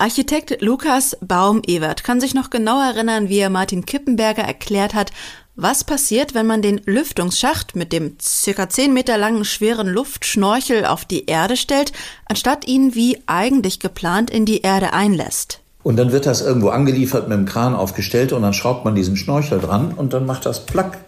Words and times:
Architekt 0.00 0.62
Lukas 0.62 1.16
Baum-Ewert 1.20 2.04
kann 2.04 2.20
sich 2.20 2.32
noch 2.32 2.50
genau 2.50 2.80
erinnern, 2.80 3.28
wie 3.28 3.38
er 3.38 3.50
Martin 3.50 3.84
Kippenberger 3.84 4.44
erklärt 4.44 4.94
hat, 4.94 5.10
was 5.56 5.82
passiert, 5.82 6.36
wenn 6.36 6.46
man 6.46 6.62
den 6.62 6.80
Lüftungsschacht 6.84 7.74
mit 7.74 7.92
dem 7.92 8.12
circa 8.22 8.68
10 8.68 8.94
Meter 8.94 9.18
langen 9.18 9.44
schweren 9.44 9.88
Luftschnorchel 9.88 10.86
auf 10.86 11.04
die 11.04 11.26
Erde 11.26 11.56
stellt, 11.56 11.90
anstatt 12.26 12.68
ihn 12.68 12.94
wie 12.94 13.18
eigentlich 13.26 13.80
geplant 13.80 14.30
in 14.30 14.44
die 14.44 14.60
Erde 14.60 14.92
einlässt. 14.92 15.62
Und 15.82 15.96
dann 15.96 16.12
wird 16.12 16.26
das 16.26 16.42
irgendwo 16.42 16.68
angeliefert 16.68 17.28
mit 17.28 17.36
dem 17.36 17.46
Kran 17.46 17.74
aufgestellt 17.74 18.32
und 18.32 18.42
dann 18.42 18.54
schraubt 18.54 18.84
man 18.84 18.94
diesen 18.94 19.16
Schnorchel 19.16 19.58
dran 19.58 19.92
und 19.92 20.12
dann 20.12 20.26
macht 20.26 20.46
das 20.46 20.64
Plack, 20.64 20.98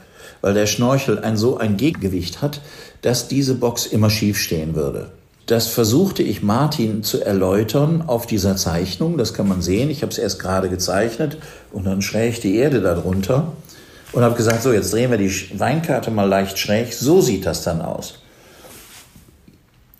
weil 0.40 0.54
der 0.54 0.66
Schnorchel 0.66 1.20
ein 1.20 1.36
so 1.36 1.58
ein 1.58 1.76
Gegengewicht 1.76 2.42
hat, 2.42 2.60
dass 3.02 3.28
diese 3.28 3.54
Box 3.54 3.86
immer 3.86 4.10
schief 4.10 4.36
stehen 4.36 4.74
würde. 4.74 5.12
Das 5.50 5.66
versuchte 5.66 6.22
ich 6.22 6.44
Martin 6.44 7.02
zu 7.02 7.24
erläutern 7.24 8.04
auf 8.06 8.24
dieser 8.24 8.54
Zeichnung. 8.54 9.18
Das 9.18 9.34
kann 9.34 9.48
man 9.48 9.62
sehen. 9.62 9.90
Ich 9.90 10.02
habe 10.02 10.12
es 10.12 10.18
erst 10.18 10.38
gerade 10.38 10.68
gezeichnet 10.68 11.38
und 11.72 11.86
dann 11.86 12.02
schräg 12.02 12.40
die 12.40 12.54
Erde 12.54 12.80
darunter 12.80 13.52
und 14.12 14.22
habe 14.22 14.36
gesagt, 14.36 14.62
so 14.62 14.72
jetzt 14.72 14.92
drehen 14.92 15.10
wir 15.10 15.18
die 15.18 15.58
Weinkarte 15.58 16.12
mal 16.12 16.28
leicht 16.28 16.56
schräg. 16.56 16.92
So 16.92 17.20
sieht 17.20 17.46
das 17.46 17.64
dann 17.64 17.82
aus. 17.82 18.20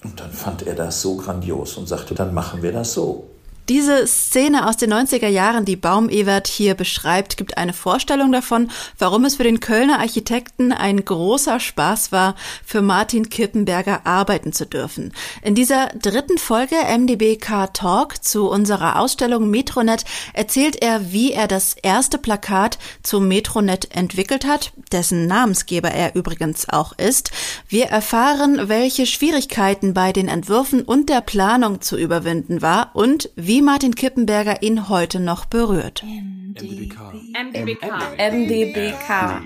Und 0.05 0.21
dann 0.21 0.31
fand 0.31 0.69
er 0.69 0.77
das 0.77 1.03
so 1.03 1.17
grandios 1.17 1.77
und 1.77 1.89
sagte, 1.89 2.15
dann 2.15 2.33
machen 2.33 2.63
wir 2.63 2.71
das 2.71 2.93
so. 2.93 3.30
Diese 3.71 4.05
Szene 4.09 4.67
aus 4.67 4.79
den 4.79 4.93
90er 4.93 5.29
Jahren, 5.29 5.65
die 5.65 5.77
Baum-Ewert 5.77 6.49
hier 6.49 6.75
beschreibt, 6.75 7.37
gibt 7.37 7.57
eine 7.57 7.73
Vorstellung 7.73 8.33
davon, 8.33 8.69
warum 8.99 9.25
es 9.25 9.37
für 9.37 9.45
den 9.45 9.61
Kölner 9.61 10.01
Architekten 10.01 10.73
ein 10.73 11.05
großer 11.05 11.61
Spaß 11.61 12.11
war, 12.11 12.35
für 12.67 12.83
Martin 12.83 13.29
Kippenberger 13.29 14.09
arbeiten 14.09 14.53
zu 14.53 14.67
dürfen. 14.67 15.13
In 15.45 15.55
dieser 15.55 15.87
dritten 15.91 16.37
Folge 16.37 16.75
MDBK 16.75 17.73
Talk 17.73 18.25
zu 18.25 18.51
unserer 18.51 18.99
Ausstellung 18.99 19.51
Metronet 19.51 20.05
erzählt 20.33 20.83
er, 20.83 21.13
wie 21.13 21.31
er 21.31 21.47
das 21.47 21.75
erste 21.75 22.19
Plakat 22.19 22.77
zu 23.05 23.21
Metronet 23.21 23.95
entwickelt 23.95 24.49
hat, 24.49 24.73
dessen 24.91 25.29
Namensgeber 25.29 25.93
er 25.93 26.17
übrigens 26.17 26.69
auch 26.69 26.99
ist. 26.99 27.31
Wir 27.69 27.85
erfahren, 27.85 28.69
welche 28.69 29.07
Schwierigkeiten 29.07 29.95
bei 29.95 30.13
den 30.13 30.27
Entwürfen 30.27 30.83
und 30.83 31.09
der 31.09 31.21
Planung 31.21 31.81
zu 31.81 31.97
überwinden 31.97 32.63
war 32.63 32.91
und 32.95 33.31
wie 33.37 33.60
wie 33.61 33.65
Martin 33.65 33.95
Kippenberger 33.95 34.63
ihn 34.63 34.89
heute 34.89 35.21
noch 35.21 35.45
berührt. 35.45 36.03
MDBK. 36.03 37.13
MDBK. 37.35 37.85
MDBK. 38.17 39.43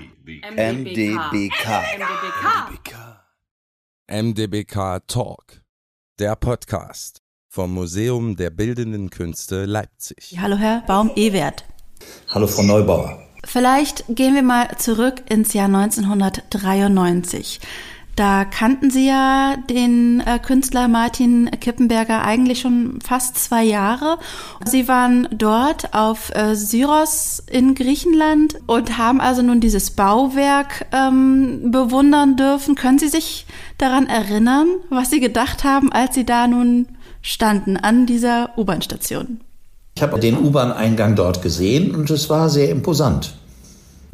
MDBK. 0.56 1.66
MDBK 4.06 5.00
Talk. 5.08 5.62
Der 6.20 6.36
Podcast 6.36 7.22
vom 7.48 7.74
Museum 7.74 8.36
der 8.36 8.50
Bildenden 8.50 9.10
Künste 9.10 9.64
Leipzig. 9.64 10.38
Hallo 10.40 10.58
Herr 10.58 10.84
Baum-Ewert. 10.86 11.64
Hallo 12.28 12.46
Frau 12.46 12.62
Neubauer. 12.62 13.18
Vielleicht 13.44 14.04
gehen 14.08 14.36
wir 14.36 14.44
mal 14.44 14.78
zurück 14.78 15.24
ins 15.28 15.54
Jahr 15.54 15.66
1993. 15.66 17.58
Da 18.16 18.44
kannten 18.44 18.90
Sie 18.90 19.08
ja 19.08 19.56
den 19.68 20.20
äh, 20.20 20.38
Künstler 20.38 20.86
Martin 20.88 21.50
Kippenberger 21.60 22.22
eigentlich 22.22 22.60
schon 22.60 23.00
fast 23.04 23.36
zwei 23.38 23.64
Jahre. 23.64 24.18
Sie 24.64 24.86
waren 24.86 25.28
dort 25.32 25.94
auf 25.94 26.34
äh, 26.34 26.54
Syros 26.54 27.42
in 27.50 27.74
Griechenland 27.74 28.56
und 28.66 28.98
haben 28.98 29.20
also 29.20 29.42
nun 29.42 29.60
dieses 29.60 29.90
Bauwerk 29.90 30.86
ähm, 30.92 31.70
bewundern 31.72 32.36
dürfen. 32.36 32.76
Können 32.76 32.98
Sie 32.98 33.08
sich 33.08 33.46
daran 33.78 34.06
erinnern, 34.06 34.68
was 34.90 35.10
Sie 35.10 35.20
gedacht 35.20 35.64
haben, 35.64 35.92
als 35.92 36.14
Sie 36.14 36.24
da 36.24 36.46
nun 36.46 36.86
standen 37.20 37.76
an 37.76 38.06
dieser 38.06 38.56
U-Bahn-Station? 38.56 39.40
Ich 39.96 40.02
habe 40.02 40.20
den 40.20 40.38
U-Bahn-Eingang 40.38 41.16
dort 41.16 41.42
gesehen 41.42 41.94
und 41.94 42.10
es 42.10 42.28
war 42.28 42.48
sehr 42.50 42.68
imposant. 42.68 43.34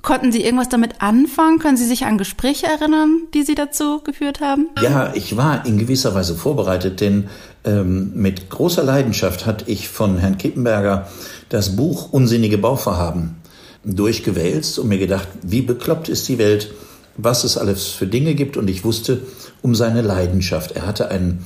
Konnten 0.03 0.33
Sie 0.33 0.43
irgendwas 0.43 0.69
damit 0.69 1.03
anfangen? 1.03 1.59
Können 1.59 1.77
Sie 1.77 1.87
sich 1.87 2.05
an 2.05 2.17
Gespräche 2.17 2.67
erinnern, 2.67 3.23
die 3.35 3.43
Sie 3.43 3.55
dazu 3.55 4.01
geführt 4.03 4.41
haben? 4.41 4.69
Ja, 4.81 5.13
ich 5.15 5.37
war 5.37 5.67
in 5.67 5.79
gewisser 5.79 6.15
Weise 6.15 6.37
vorbereitet, 6.37 7.01
denn 7.01 7.29
ähm, 7.65 8.13
mit 8.15 8.49
großer 8.49 8.83
Leidenschaft 8.83 9.47
hatte 9.47 9.71
ich 9.71 9.89
von 9.89 10.17
Herrn 10.17 10.39
Kippenberger 10.39 11.09
das 11.49 11.77
Buch 11.77 12.13
Unsinnige 12.13 12.57
Bauvorhaben 12.57 13.37
durchgewälzt 13.85 14.79
und 14.79 14.89
mir 14.89 14.99
gedacht, 14.99 15.29
wie 15.43 15.63
bekloppt 15.63 16.09
ist 16.09 16.29
die 16.29 16.39
Welt, 16.39 16.73
was 17.17 17.45
es 17.45 17.59
alles 17.59 17.89
für 17.89 18.07
Dinge 18.07 18.35
gibt. 18.35 18.57
Und 18.57 18.71
ich 18.71 18.85
wusste 18.85 19.23
um 19.61 19.75
seine 19.75 20.03
Leidenschaft. 20.03 20.73
Er 20.73 20.87
hatte 20.87 21.11
einen 21.11 21.45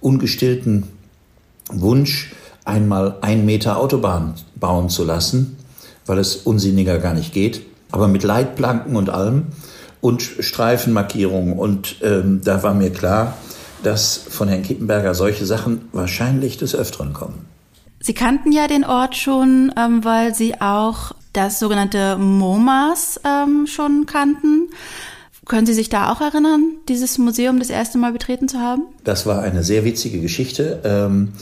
ungestillten 0.00 0.84
Wunsch, 1.70 2.32
einmal 2.64 3.18
ein 3.20 3.44
Meter 3.44 3.78
Autobahn 3.78 4.34
bauen 4.56 4.88
zu 4.88 5.04
lassen, 5.04 5.56
weil 6.06 6.18
es 6.18 6.36
unsinniger 6.36 6.98
gar 6.98 7.14
nicht 7.14 7.32
geht 7.32 7.62
aber 7.94 8.08
mit 8.08 8.24
Leitplanken 8.24 8.96
und 8.96 9.08
allem 9.08 9.46
und 10.00 10.20
Streifenmarkierungen. 10.20 11.56
Und 11.56 11.96
ähm, 12.02 12.40
da 12.44 12.62
war 12.64 12.74
mir 12.74 12.90
klar, 12.90 13.36
dass 13.84 14.16
von 14.16 14.48
Herrn 14.48 14.64
Kippenberger 14.64 15.14
solche 15.14 15.46
Sachen 15.46 15.88
wahrscheinlich 15.92 16.58
des 16.58 16.74
Öfteren 16.74 17.12
kommen. 17.12 17.46
Sie 18.00 18.12
kannten 18.12 18.50
ja 18.50 18.66
den 18.66 18.84
Ort 18.84 19.16
schon, 19.16 19.72
ähm, 19.78 20.04
weil 20.04 20.34
Sie 20.34 20.60
auch 20.60 21.12
das 21.32 21.60
sogenannte 21.60 22.16
MoMAs 22.16 23.20
ähm, 23.24 23.66
schon 23.68 24.06
kannten. 24.06 24.70
Können 25.46 25.66
Sie 25.66 25.72
sich 25.72 25.88
da 25.88 26.12
auch 26.12 26.20
erinnern, 26.20 26.72
dieses 26.88 27.18
Museum 27.18 27.60
das 27.60 27.70
erste 27.70 27.96
Mal 27.96 28.12
betreten 28.12 28.48
zu 28.48 28.58
haben? 28.58 28.82
Das 29.04 29.24
war 29.24 29.40
eine 29.42 29.62
sehr 29.62 29.84
witzige 29.84 30.20
Geschichte. 30.20 30.80
Ähm, 30.84 31.32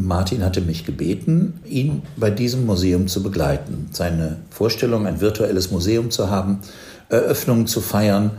Martin 0.00 0.44
hatte 0.44 0.60
mich 0.60 0.84
gebeten, 0.84 1.60
ihn 1.66 2.02
bei 2.16 2.30
diesem 2.30 2.66
Museum 2.66 3.08
zu 3.08 3.20
begleiten. 3.20 3.88
Seine 3.90 4.36
Vorstellung, 4.48 5.08
ein 5.08 5.20
virtuelles 5.20 5.72
Museum 5.72 6.12
zu 6.12 6.30
haben, 6.30 6.60
Eröffnungen 7.08 7.66
zu 7.66 7.80
feiern 7.80 8.30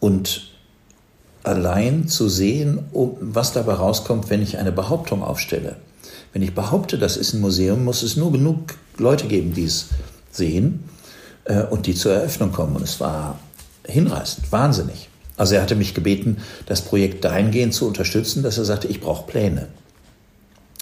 und 0.00 0.50
allein 1.44 2.08
zu 2.08 2.28
sehen, 2.28 2.80
was 2.92 3.52
dabei 3.52 3.72
rauskommt, 3.72 4.28
wenn 4.28 4.42
ich 4.42 4.58
eine 4.58 4.70
Behauptung 4.70 5.22
aufstelle. 5.22 5.76
Wenn 6.34 6.42
ich 6.42 6.54
behaupte, 6.54 6.98
das 6.98 7.16
ist 7.16 7.32
ein 7.32 7.40
Museum, 7.40 7.84
muss 7.84 8.02
es 8.02 8.16
nur 8.16 8.30
genug 8.30 8.74
Leute 8.98 9.28
geben, 9.28 9.54
die 9.54 9.64
es 9.64 9.86
sehen 10.30 10.84
äh, 11.44 11.62
und 11.62 11.86
die 11.86 11.94
zur 11.94 12.12
Eröffnung 12.12 12.52
kommen. 12.52 12.76
Und 12.76 12.82
es 12.82 13.00
war 13.00 13.38
hinreißend, 13.86 14.52
wahnsinnig. 14.52 15.08
Also 15.38 15.54
er 15.54 15.62
hatte 15.62 15.74
mich 15.74 15.94
gebeten, 15.94 16.36
das 16.66 16.82
Projekt 16.82 17.24
dahingehend 17.24 17.72
zu 17.72 17.86
unterstützen, 17.86 18.42
dass 18.42 18.58
er 18.58 18.66
sagte, 18.66 18.88
ich 18.88 19.00
brauche 19.00 19.26
Pläne. 19.26 19.68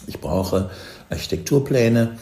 Ich 0.07 0.21
brauche 0.21 0.71
Architekturpläne, 1.11 2.19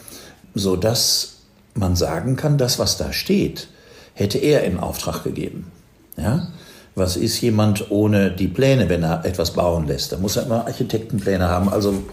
so 0.53 0.75
dass 0.75 1.35
man 1.73 1.95
sagen 1.95 2.35
kann, 2.35 2.57
das, 2.57 2.79
was 2.79 2.97
da 2.97 3.11
steht, 3.13 3.67
hätte 4.13 4.37
er 4.37 4.63
in 4.63 4.79
Auftrag 4.79 5.23
gegeben. 5.23 5.71
Ja? 6.17 6.47
Was 6.95 7.17
ist 7.17 7.41
jemand 7.41 7.91
ohne 7.91 8.31
die 8.31 8.47
Pläne, 8.47 8.87
wenn 8.87 9.03
er 9.03 9.25
etwas 9.25 9.51
bauen 9.51 9.85
lässt? 9.87 10.13
Da 10.13 10.17
muss 10.17 10.37
er 10.37 10.43
immer 10.43 10.65
Architektenpläne 10.65 11.49
haben. 11.49 11.67
Also 11.67 12.03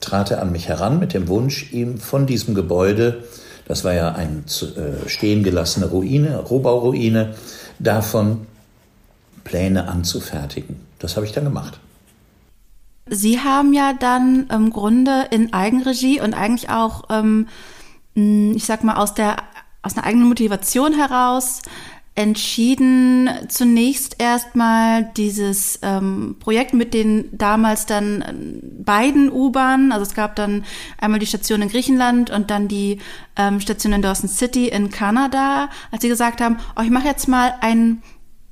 trat 0.00 0.30
er 0.30 0.42
an 0.42 0.52
mich 0.52 0.68
heran 0.68 0.98
mit 0.98 1.14
dem 1.14 1.28
Wunsch, 1.28 1.72
ihm 1.72 1.98
von 1.98 2.26
diesem 2.26 2.54
Gebäude, 2.54 3.24
das 3.66 3.84
war 3.84 3.94
ja 3.94 4.12
eine 4.12 4.40
äh, 4.40 5.08
stehen 5.08 5.42
gelassene 5.42 5.86
Ruine, 5.86 6.40
Rohbauruine, 6.40 7.34
davon 7.78 8.46
Pläne 9.44 9.88
anzufertigen. 9.88 10.80
Das 10.98 11.16
habe 11.16 11.24
ich 11.24 11.32
dann 11.32 11.44
gemacht. 11.44 11.80
Sie 13.06 13.40
haben 13.40 13.72
ja 13.72 13.92
dann 13.92 14.46
im 14.48 14.70
Grunde 14.70 15.28
in 15.30 15.52
Eigenregie 15.52 16.20
und 16.20 16.34
eigentlich 16.34 16.70
auch, 16.70 17.04
ähm, 17.10 17.48
ich 18.14 18.64
sag 18.64 18.84
mal, 18.84 18.96
aus 18.96 19.14
der 19.14 19.36
aus 19.82 19.96
einer 19.96 20.06
eigenen 20.06 20.28
Motivation 20.28 20.94
heraus 20.94 21.62
entschieden, 22.14 23.30
zunächst 23.48 24.16
erstmal 24.20 25.04
dieses 25.16 25.78
ähm, 25.82 26.36
Projekt 26.40 26.74
mit 26.74 26.92
den 26.92 27.36
damals 27.36 27.86
dann 27.86 28.60
beiden 28.84 29.32
U-Bahnen, 29.32 29.92
also 29.92 30.02
es 30.02 30.14
gab 30.14 30.36
dann 30.36 30.64
einmal 30.98 31.20
die 31.20 31.26
Station 31.26 31.62
in 31.62 31.70
Griechenland 31.70 32.30
und 32.30 32.50
dann 32.50 32.68
die 32.68 32.98
ähm, 33.36 33.60
Station 33.60 33.94
in 33.94 34.02
Dawson 34.02 34.28
City 34.28 34.68
in 34.68 34.90
Kanada, 34.90 35.70
als 35.90 36.02
sie 36.02 36.08
gesagt 36.08 36.42
haben, 36.42 36.58
oh, 36.76 36.82
ich 36.82 36.90
mache 36.90 37.08
jetzt 37.08 37.28
mal 37.28 37.54
ein 37.62 38.02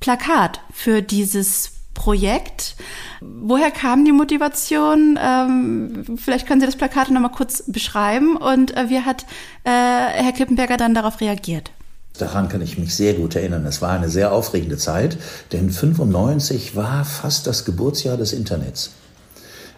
Plakat 0.00 0.62
für 0.72 1.02
dieses 1.02 1.79
Projekt. 1.94 2.76
Woher 3.20 3.70
kam 3.70 4.04
die 4.04 4.12
Motivation? 4.12 5.18
Ähm, 5.22 6.04
vielleicht 6.16 6.46
können 6.46 6.60
Sie 6.60 6.66
das 6.66 6.76
Plakat 6.76 7.10
noch 7.10 7.20
mal 7.20 7.28
kurz 7.28 7.64
beschreiben. 7.66 8.36
Und 8.36 8.76
äh, 8.76 8.88
wie 8.88 9.00
hat 9.00 9.26
äh, 9.64 9.70
Herr 9.70 10.32
Kippenberger 10.32 10.76
dann 10.76 10.94
darauf 10.94 11.20
reagiert? 11.20 11.70
Daran 12.18 12.48
kann 12.48 12.60
ich 12.60 12.78
mich 12.78 12.94
sehr 12.94 13.14
gut 13.14 13.34
erinnern. 13.34 13.64
Es 13.66 13.80
war 13.80 13.90
eine 13.90 14.08
sehr 14.08 14.32
aufregende 14.32 14.76
Zeit, 14.76 15.16
denn 15.52 15.70
95 15.70 16.76
war 16.76 17.04
fast 17.04 17.46
das 17.46 17.64
Geburtsjahr 17.64 18.16
des 18.16 18.32
Internets. 18.32 18.92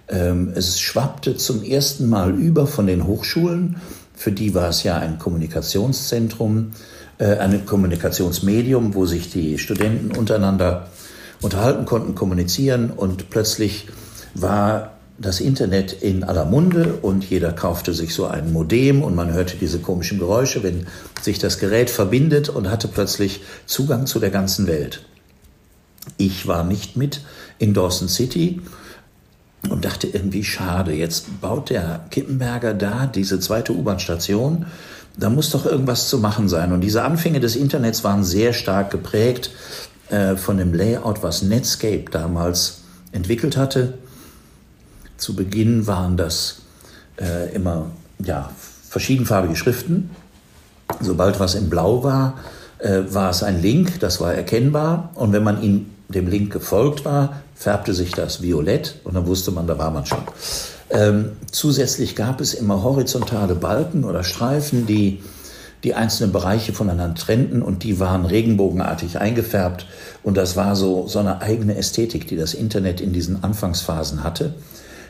Ähm, 0.08 0.52
es 0.54 0.80
schwappte 0.80 1.36
zum 1.36 1.62
ersten 1.62 2.08
Mal 2.08 2.34
über 2.38 2.66
von 2.66 2.86
den 2.86 3.06
Hochschulen. 3.06 3.76
Für 4.14 4.32
die 4.32 4.54
war 4.54 4.68
es 4.68 4.82
ja 4.82 4.98
ein 4.98 5.18
Kommunikationszentrum, 5.18 6.72
äh, 7.18 7.36
ein 7.38 7.64
Kommunikationsmedium, 7.64 8.94
wo 8.94 9.06
sich 9.06 9.30
die 9.30 9.58
Studenten 9.58 10.16
untereinander 10.16 10.88
unterhalten 11.42 11.84
konnten, 11.84 12.14
kommunizieren 12.14 12.90
und 12.90 13.28
plötzlich 13.30 13.88
war 14.34 14.92
das 15.18 15.40
Internet 15.40 15.92
in 15.92 16.24
aller 16.24 16.44
Munde 16.44 16.94
und 17.02 17.28
jeder 17.28 17.52
kaufte 17.52 17.92
sich 17.92 18.14
so 18.14 18.26
ein 18.26 18.52
Modem 18.52 19.02
und 19.02 19.14
man 19.14 19.32
hörte 19.32 19.56
diese 19.56 19.78
komischen 19.78 20.18
Geräusche, 20.18 20.62
wenn 20.62 20.86
sich 21.20 21.38
das 21.38 21.58
Gerät 21.58 21.90
verbindet 21.90 22.48
und 22.48 22.70
hatte 22.70 22.88
plötzlich 22.88 23.42
Zugang 23.66 24.06
zu 24.06 24.18
der 24.18 24.30
ganzen 24.30 24.66
Welt. 24.66 25.04
Ich 26.16 26.46
war 26.46 26.64
nicht 26.64 26.96
mit 26.96 27.20
in 27.58 27.74
Dawson 27.74 28.08
City 28.08 28.60
und 29.68 29.84
dachte 29.84 30.08
irgendwie 30.08 30.42
schade, 30.42 30.92
jetzt 30.92 31.40
baut 31.40 31.70
der 31.70 32.06
Kippenberger 32.10 32.74
da 32.74 33.06
diese 33.06 33.38
zweite 33.38 33.72
U-Bahn-Station. 33.72 34.66
Da 35.16 35.30
muss 35.30 35.50
doch 35.50 35.66
irgendwas 35.66 36.08
zu 36.08 36.18
machen 36.18 36.48
sein. 36.48 36.72
Und 36.72 36.80
diese 36.80 37.04
Anfänge 37.04 37.38
des 37.38 37.54
Internets 37.54 38.02
waren 38.02 38.24
sehr 38.24 38.54
stark 38.54 38.90
geprägt 38.90 39.50
äh, 40.12 40.36
von 40.36 40.58
dem 40.58 40.74
Layout, 40.74 41.22
was 41.22 41.42
Netscape 41.42 42.04
damals 42.10 42.82
entwickelt 43.12 43.56
hatte. 43.56 43.94
Zu 45.16 45.34
Beginn 45.34 45.86
waren 45.86 46.16
das 46.16 46.62
äh, 47.20 47.52
immer 47.54 47.86
ja, 48.18 48.50
verschiedenfarbige 48.88 49.56
Schriften. 49.56 50.10
Sobald 51.00 51.40
was 51.40 51.54
in 51.54 51.70
Blau 51.70 52.04
war, 52.04 52.38
äh, 52.78 53.00
war 53.08 53.30
es 53.30 53.42
ein 53.42 53.62
Link, 53.62 54.00
das 54.00 54.20
war 54.20 54.34
erkennbar. 54.34 55.10
Und 55.14 55.32
wenn 55.32 55.42
man 55.42 55.62
ihm 55.62 55.86
dem 56.08 56.28
Link 56.28 56.52
gefolgt 56.52 57.04
war, 57.04 57.40
färbte 57.54 57.94
sich 57.94 58.12
das 58.12 58.42
violett 58.42 58.96
und 59.04 59.14
dann 59.14 59.26
wusste 59.26 59.50
man, 59.50 59.66
da 59.66 59.78
war 59.78 59.90
man 59.90 60.04
schon. 60.04 60.22
Ähm, 60.90 61.32
zusätzlich 61.50 62.16
gab 62.16 62.42
es 62.42 62.52
immer 62.52 62.82
horizontale 62.82 63.54
Balken 63.54 64.04
oder 64.04 64.24
Streifen, 64.24 64.86
die 64.86 65.22
die 65.84 65.94
einzelnen 65.94 66.32
Bereiche 66.32 66.72
voneinander 66.72 67.14
trennten 67.14 67.62
und 67.62 67.82
die 67.82 67.98
waren 67.98 68.24
regenbogenartig 68.24 69.18
eingefärbt 69.18 69.86
und 70.22 70.36
das 70.36 70.56
war 70.56 70.76
so, 70.76 71.08
so 71.08 71.18
eine 71.18 71.40
eigene 71.40 71.76
Ästhetik, 71.76 72.28
die 72.28 72.36
das 72.36 72.54
Internet 72.54 73.00
in 73.00 73.12
diesen 73.12 73.42
Anfangsphasen 73.42 74.22
hatte. 74.22 74.54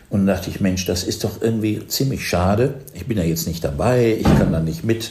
Und 0.09 0.27
da 0.27 0.35
dachte 0.35 0.51
ich, 0.51 0.61
Mensch, 0.61 0.85
das 0.85 1.05
ist 1.05 1.25
doch 1.25 1.41
irgendwie 1.41 1.87
ziemlich 1.89 2.27
schade. 2.29 2.75
Ich 2.93 3.07
bin 3.07 3.17
ja 3.17 3.25
jetzt 3.25 3.47
nicht 3.47 3.65
dabei, 3.65 4.17
ich 4.19 4.25
kann 4.25 4.53
da 4.53 4.61
nicht 4.61 4.85
mit 4.85 5.11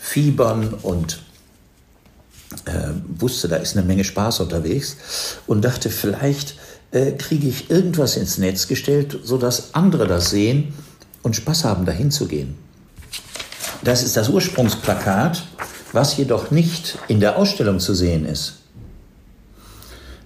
fiebern 0.00 0.74
und 0.82 1.20
äh, 2.64 2.90
wusste, 3.18 3.48
da 3.48 3.56
ist 3.56 3.76
eine 3.76 3.86
Menge 3.86 4.04
Spaß 4.04 4.40
unterwegs 4.40 4.96
und 5.46 5.64
dachte, 5.64 5.90
vielleicht 5.90 6.54
äh, 6.92 7.12
kriege 7.12 7.48
ich 7.48 7.70
irgendwas 7.70 8.16
ins 8.16 8.38
Netz 8.38 8.68
gestellt, 8.68 9.18
sodass 9.22 9.74
andere 9.74 10.06
das 10.06 10.30
sehen 10.30 10.72
und 11.22 11.36
Spaß 11.36 11.64
haben, 11.64 11.84
dahin 11.84 12.10
zu 12.10 12.26
gehen. 12.26 12.56
Das 13.82 14.02
ist 14.02 14.16
das 14.16 14.28
Ursprungsplakat, 14.28 15.44
was 15.92 16.16
jedoch 16.16 16.50
nicht 16.50 16.98
in 17.08 17.20
der 17.20 17.36
Ausstellung 17.36 17.78
zu 17.78 17.94
sehen 17.94 18.26
ist. 18.26 18.54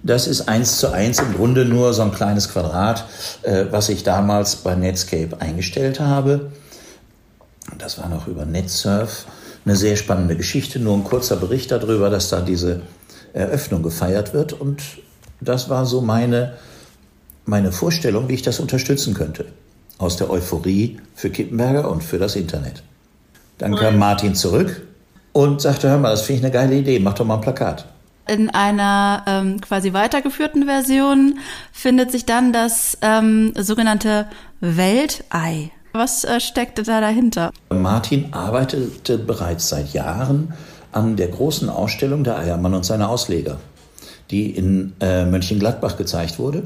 Das 0.01 0.27
ist 0.27 0.49
eins 0.49 0.79
zu 0.79 0.91
eins 0.91 1.19
im 1.19 1.33
Grunde 1.33 1.63
nur 1.63 1.93
so 1.93 2.01
ein 2.01 2.11
kleines 2.11 2.49
Quadrat, 2.49 3.05
äh, 3.43 3.65
was 3.71 3.87
ich 3.87 4.03
damals 4.03 4.57
bei 4.57 4.75
Netscape 4.75 5.39
eingestellt 5.39 6.01
habe. 6.01 6.51
Das 7.77 7.97
war 7.99 8.09
noch 8.09 8.27
über 8.27 8.45
NetSurf. 8.45 9.25
Eine 9.65 9.77
sehr 9.77 9.95
spannende 9.95 10.35
Geschichte, 10.35 10.79
nur 10.79 10.97
ein 10.97 11.05
kurzer 11.05 11.37
Bericht 11.37 11.71
darüber, 11.71 12.09
dass 12.09 12.27
da 12.27 12.41
diese 12.41 12.81
Eröffnung 13.31 13.81
gefeiert 13.81 14.33
wird. 14.33 14.51
Und 14.51 14.81
das 15.39 15.69
war 15.69 15.85
so 15.85 16.01
meine, 16.01 16.55
meine 17.45 17.71
Vorstellung, 17.71 18.27
wie 18.27 18.33
ich 18.33 18.41
das 18.41 18.59
unterstützen 18.59 19.13
könnte. 19.13 19.45
Aus 19.99 20.17
der 20.17 20.29
Euphorie 20.29 20.99
für 21.15 21.29
Kippenberger 21.29 21.89
und 21.89 22.03
für 22.03 22.19
das 22.19 22.35
Internet. 22.35 22.83
Dann 23.57 23.75
kam 23.75 23.97
Martin 23.97 24.35
zurück 24.35 24.81
und 25.31 25.61
sagte, 25.61 25.89
hör 25.89 25.97
mal, 25.97 26.11
das 26.11 26.23
finde 26.23 26.39
ich 26.39 26.45
eine 26.45 26.53
geile 26.53 26.75
Idee, 26.75 26.99
mach 26.99 27.13
doch 27.13 27.25
mal 27.25 27.35
ein 27.35 27.41
Plakat. 27.41 27.85
In 28.27 28.49
einer 28.49 29.23
ähm, 29.27 29.59
quasi 29.59 29.91
weitergeführten 29.91 30.65
Version 30.65 31.39
findet 31.73 32.11
sich 32.11 32.25
dann 32.25 32.53
das 32.53 32.97
ähm, 33.01 33.53
sogenannte 33.57 34.27
Weltei. 34.61 35.71
Was 35.91 36.23
äh, 36.23 36.39
steckte 36.39 36.83
da 36.83 37.01
dahinter? 37.01 37.51
Martin 37.69 38.33
arbeitete 38.33 39.17
bereits 39.17 39.69
seit 39.69 39.93
Jahren 39.93 40.53
an 40.93 41.17
der 41.17 41.27
großen 41.27 41.69
Ausstellung 41.69 42.23
der 42.23 42.37
Eiermann 42.37 42.73
und 42.73 42.85
seine 42.85 43.09
Ausleger, 43.09 43.59
die 44.31 44.51
in 44.51 44.93
äh, 45.01 45.25
Mönchengladbach 45.25 45.97
gezeigt 45.97 46.39
wurde. 46.39 46.63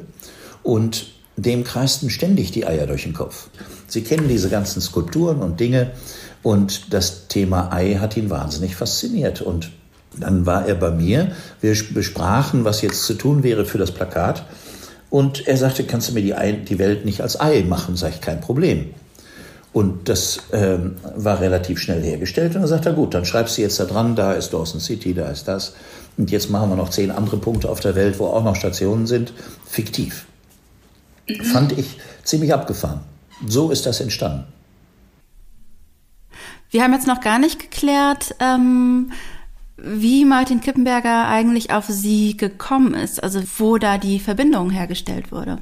Und 0.62 1.08
dem 1.38 1.64
kreisten 1.64 2.10
ständig 2.10 2.52
die 2.52 2.68
Eier 2.68 2.88
durch 2.88 3.04
den 3.04 3.14
Kopf. 3.14 3.48
Sie 3.88 4.02
kennen 4.02 4.28
diese 4.28 4.50
ganzen 4.50 4.82
Skulpturen 4.82 5.40
und 5.40 5.60
Dinge 5.60 5.92
und 6.44 6.94
das 6.94 7.28
Thema 7.28 7.72
Ei 7.72 7.96
hat 7.96 8.18
ihn 8.18 8.30
wahnsinnig 8.30 8.76
fasziniert. 8.76 9.42
Und 9.42 9.72
dann 10.18 10.46
war 10.46 10.66
er 10.66 10.76
bei 10.76 10.92
mir. 10.92 11.32
Wir 11.62 11.76
besprachen, 11.94 12.64
was 12.64 12.82
jetzt 12.82 13.04
zu 13.04 13.14
tun 13.16 13.44
wäre 13.44 13.66
für 13.66 13.78
das 13.78 13.92
Plakat. 13.92 14.46
Und 15.10 15.48
er 15.48 15.58
sagte, 15.58 15.84
kannst 15.84 16.10
du 16.10 16.14
mir 16.14 16.22
die, 16.22 16.36
Ei, 16.36 16.54
die 16.54 16.80
Welt 16.80 17.06
nicht 17.06 17.22
als 17.22 17.40
Ei 17.40 17.64
machen? 17.64 17.96
Sag 17.96 18.14
ich, 18.14 18.22
kein 18.22 18.42
Problem. 18.42 18.92
Und 19.74 20.10
das 20.10 20.40
ähm, 20.54 20.96
war 21.16 21.40
relativ 21.40 21.80
schnell 21.80 22.02
hergestellt. 22.02 22.56
Und 22.56 22.62
dann 22.62 22.70
sagt 22.70 22.86
er, 22.86 22.94
gut, 22.94 23.14
dann 23.14 23.26
schreibst 23.26 23.58
du 23.58 23.62
jetzt 23.62 23.80
da 23.80 23.86
dran, 23.86 24.16
da 24.16 24.34
ist 24.34 24.54
Dawson 24.54 24.80
City, 24.80 25.14
da 25.14 25.30
ist 25.30 25.48
das. 25.48 25.74
Und 26.18 26.32
jetzt 26.32 26.50
machen 26.50 26.70
wir 26.70 26.76
noch 26.76 26.90
zehn 26.90 27.12
andere 27.12 27.38
Punkte 27.38 27.70
auf 27.70 27.80
der 27.80 27.96
Welt, 27.96 28.20
wo 28.20 28.28
auch 28.28 28.44
noch 28.44 28.56
Stationen 28.56 29.06
sind. 29.06 29.34
Fiktiv. 29.66 30.26
Mhm. 31.28 31.44
Fand 31.44 31.72
ich 31.78 32.00
ziemlich 32.24 32.54
abgefahren. 32.54 33.02
So 33.46 33.72
ist 33.72 33.86
das 33.86 34.00
entstanden. 34.02 34.46
Wir 36.70 36.84
haben 36.84 36.94
jetzt 36.94 37.08
noch 37.08 37.22
gar 37.22 37.40
nicht 37.40 37.60
geklärt, 37.60 38.36
ähm, 38.40 39.12
wie 39.78 40.26
Martin 40.26 40.60
Kippenberger 40.60 41.28
eigentlich 41.28 41.72
auf 41.72 41.86
Sie 41.88 42.36
gekommen 42.36 42.94
ist, 42.94 43.24
also 43.24 43.42
wo 43.58 43.78
da 43.78 43.98
die 43.98 44.20
Verbindung 44.20 44.70
hergestellt 44.70 45.32
wurde. 45.32 45.60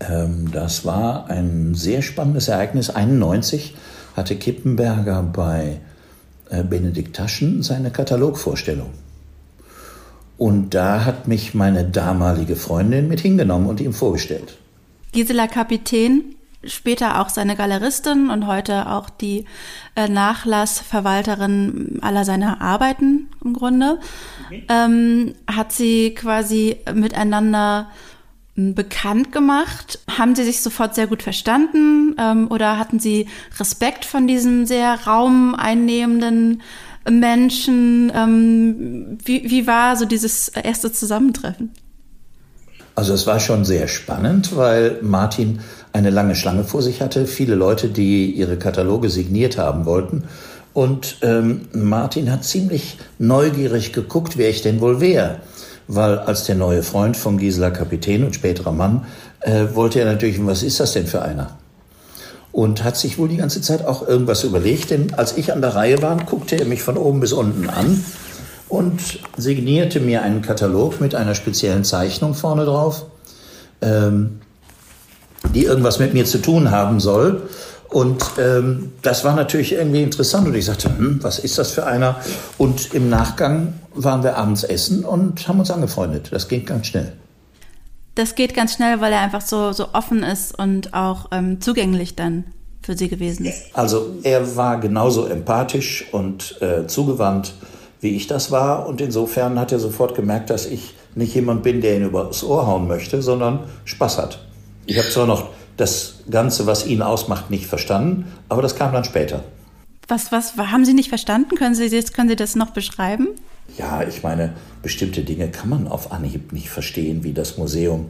Ähm, 0.00 0.50
das 0.52 0.84
war 0.84 1.30
ein 1.30 1.74
sehr 1.74 2.02
spannendes 2.02 2.48
Ereignis. 2.48 2.90
91 2.90 3.76
hatte 4.16 4.36
Kippenberger 4.36 5.22
bei 5.22 5.80
äh, 6.50 6.64
Benedikt 6.64 7.16
Taschen 7.16 7.62
seine 7.62 7.90
Katalogvorstellung. 7.90 8.90
Und 10.38 10.72
da 10.74 11.04
hat 11.04 11.28
mich 11.28 11.52
meine 11.52 11.84
damalige 11.84 12.56
Freundin 12.56 13.08
mit 13.08 13.20
hingenommen 13.20 13.66
und 13.66 13.80
ihm 13.80 13.92
vorgestellt. 13.92 14.56
Gisela 15.12 15.48
Kapitän 15.48 16.36
später 16.64 17.20
auch 17.20 17.28
seine 17.28 17.56
Galeristin 17.56 18.30
und 18.30 18.46
heute 18.46 18.88
auch 18.88 19.10
die 19.10 19.44
äh, 19.94 20.08
Nachlassverwalterin 20.08 21.98
aller 22.02 22.24
seiner 22.24 22.60
Arbeiten 22.60 23.28
im 23.44 23.52
Grunde, 23.52 23.98
okay. 24.46 24.64
ähm, 24.68 25.34
hat 25.50 25.72
sie 25.72 26.14
quasi 26.14 26.78
miteinander 26.92 27.90
hm, 28.56 28.74
bekannt 28.74 29.30
gemacht. 29.30 30.00
Haben 30.18 30.34
sie 30.34 30.44
sich 30.44 30.60
sofort 30.60 30.94
sehr 30.96 31.06
gut 31.06 31.22
verstanden 31.22 32.16
ähm, 32.18 32.48
oder 32.50 32.78
hatten 32.78 32.98
sie 32.98 33.28
Respekt 33.58 34.04
von 34.04 34.26
diesem 34.26 34.66
sehr 34.66 35.06
raumeinnehmenden 35.06 36.62
Menschen? 37.10 38.12
Ähm, 38.14 39.18
wie, 39.24 39.50
wie 39.50 39.66
war 39.66 39.96
so 39.96 40.04
dieses 40.04 40.48
erste 40.48 40.92
Zusammentreffen? 40.92 41.70
Also 42.94 43.14
es 43.14 43.26
war 43.28 43.38
schon 43.38 43.64
sehr 43.64 43.86
spannend, 43.86 44.56
weil 44.56 44.98
Martin 45.02 45.60
eine 45.92 46.10
lange 46.10 46.34
Schlange 46.34 46.64
vor 46.64 46.82
sich 46.82 47.00
hatte, 47.00 47.26
viele 47.26 47.54
Leute, 47.54 47.88
die 47.88 48.32
ihre 48.32 48.56
Kataloge 48.56 49.08
signiert 49.08 49.56
haben 49.56 49.86
wollten. 49.86 50.24
Und 50.74 51.18
ähm, 51.22 51.62
Martin 51.72 52.30
hat 52.30 52.44
ziemlich 52.44 52.98
neugierig 53.18 53.92
geguckt, 53.92 54.36
wer 54.36 54.50
ich 54.50 54.62
denn 54.62 54.80
wohl 54.80 55.00
wäre. 55.00 55.36
Weil 55.86 56.18
als 56.18 56.44
der 56.44 56.56
neue 56.56 56.82
Freund 56.82 57.16
von 57.16 57.38
Gisela 57.38 57.70
Kapitän 57.70 58.24
und 58.24 58.34
späterer 58.34 58.72
Mann 58.72 59.06
äh, 59.40 59.66
wollte 59.74 60.00
er 60.00 60.06
natürlich, 60.06 60.44
was 60.44 60.62
ist 60.62 60.80
das 60.80 60.92
denn 60.92 61.06
für 61.06 61.22
einer? 61.22 61.56
Und 62.50 62.82
hat 62.82 62.96
sich 62.96 63.18
wohl 63.18 63.28
die 63.28 63.36
ganze 63.36 63.60
Zeit 63.60 63.84
auch 63.84 64.06
irgendwas 64.06 64.42
überlegt, 64.42 64.90
denn 64.90 65.14
als 65.14 65.36
ich 65.36 65.52
an 65.52 65.60
der 65.60 65.74
Reihe 65.74 66.02
war, 66.02 66.16
guckte 66.16 66.56
er 66.56 66.64
mich 66.64 66.82
von 66.82 66.96
oben 66.96 67.20
bis 67.20 67.32
unten 67.32 67.68
an 67.68 68.02
und 68.68 69.20
signierte 69.36 70.00
mir 70.00 70.22
einen 70.22 70.42
Katalog 70.42 71.00
mit 71.00 71.14
einer 71.14 71.34
speziellen 71.34 71.84
Zeichnung 71.84 72.34
vorne 72.34 72.64
drauf. 72.64 73.06
Ähm, 73.80 74.40
die 75.54 75.64
irgendwas 75.64 75.98
mit 75.98 76.14
mir 76.14 76.24
zu 76.24 76.38
tun 76.38 76.70
haben 76.70 77.00
soll. 77.00 77.48
Und 77.88 78.22
ähm, 78.38 78.92
das 79.02 79.24
war 79.24 79.34
natürlich 79.34 79.72
irgendwie 79.72 80.02
interessant. 80.02 80.46
Und 80.46 80.54
ich 80.54 80.66
sagte, 80.66 80.88
hm, 80.88 81.22
was 81.22 81.38
ist 81.38 81.56
das 81.56 81.70
für 81.70 81.86
einer? 81.86 82.16
Und 82.58 82.92
im 82.94 83.08
Nachgang 83.08 83.74
waren 83.94 84.22
wir 84.22 84.36
abends 84.36 84.62
essen 84.62 85.04
und 85.04 85.48
haben 85.48 85.58
uns 85.58 85.70
angefreundet. 85.70 86.28
Das 86.30 86.48
ging 86.48 86.66
ganz 86.66 86.86
schnell. 86.88 87.12
Das 88.18 88.34
geht 88.34 88.52
ganz 88.52 88.74
schnell, 88.74 89.00
weil 89.00 89.12
er 89.12 89.20
einfach 89.20 89.42
so, 89.42 89.70
so 89.70 89.90
offen 89.92 90.24
ist 90.24 90.58
und 90.58 90.92
auch 90.92 91.26
ähm, 91.30 91.60
zugänglich 91.60 92.16
dann 92.16 92.46
für 92.82 92.96
Sie 92.96 93.08
gewesen 93.08 93.46
ist. 93.46 93.66
Also 93.74 94.16
er 94.24 94.56
war 94.56 94.80
genauso 94.80 95.26
empathisch 95.26 96.04
und 96.10 96.60
äh, 96.60 96.88
zugewandt, 96.88 97.54
wie 98.00 98.16
ich 98.16 98.26
das 98.26 98.50
war. 98.50 98.88
Und 98.88 99.00
insofern 99.00 99.56
hat 99.60 99.70
er 99.70 99.78
sofort 99.78 100.16
gemerkt, 100.16 100.50
dass 100.50 100.66
ich 100.66 100.96
nicht 101.14 101.32
jemand 101.36 101.62
bin, 101.62 101.80
der 101.80 101.96
ihn 101.96 102.06
übers 102.06 102.42
Ohr 102.42 102.66
hauen 102.66 102.88
möchte, 102.88 103.22
sondern 103.22 103.60
Spaß 103.84 104.18
hat. 104.18 104.40
Ich 104.86 104.98
habe 104.98 105.08
zwar 105.10 105.26
noch 105.26 105.50
das 105.76 106.14
Ganze, 106.28 106.66
was 106.66 106.88
ihn 106.88 107.02
ausmacht, 107.02 107.50
nicht 107.50 107.66
verstanden, 107.66 108.32
aber 108.48 108.62
das 108.62 108.74
kam 108.74 108.92
dann 108.92 109.04
später. 109.04 109.44
Was, 110.08 110.32
was 110.32 110.56
haben 110.56 110.84
Sie 110.84 110.94
nicht 110.94 111.08
verstanden? 111.08 111.54
Können 111.54 111.76
Sie, 111.76 111.88
können 111.88 112.28
Sie 112.28 112.34
das 112.34 112.56
noch 112.56 112.70
beschreiben? 112.70 113.28
Ja, 113.76 114.02
ich 114.02 114.22
meine, 114.22 114.54
bestimmte 114.82 115.22
Dinge 115.22 115.50
kann 115.50 115.68
man 115.68 115.88
auf 115.88 116.12
Anhieb 116.12 116.52
nicht 116.52 116.70
verstehen, 116.70 117.22
wie 117.22 117.32
das 117.32 117.58
Museum 117.58 118.06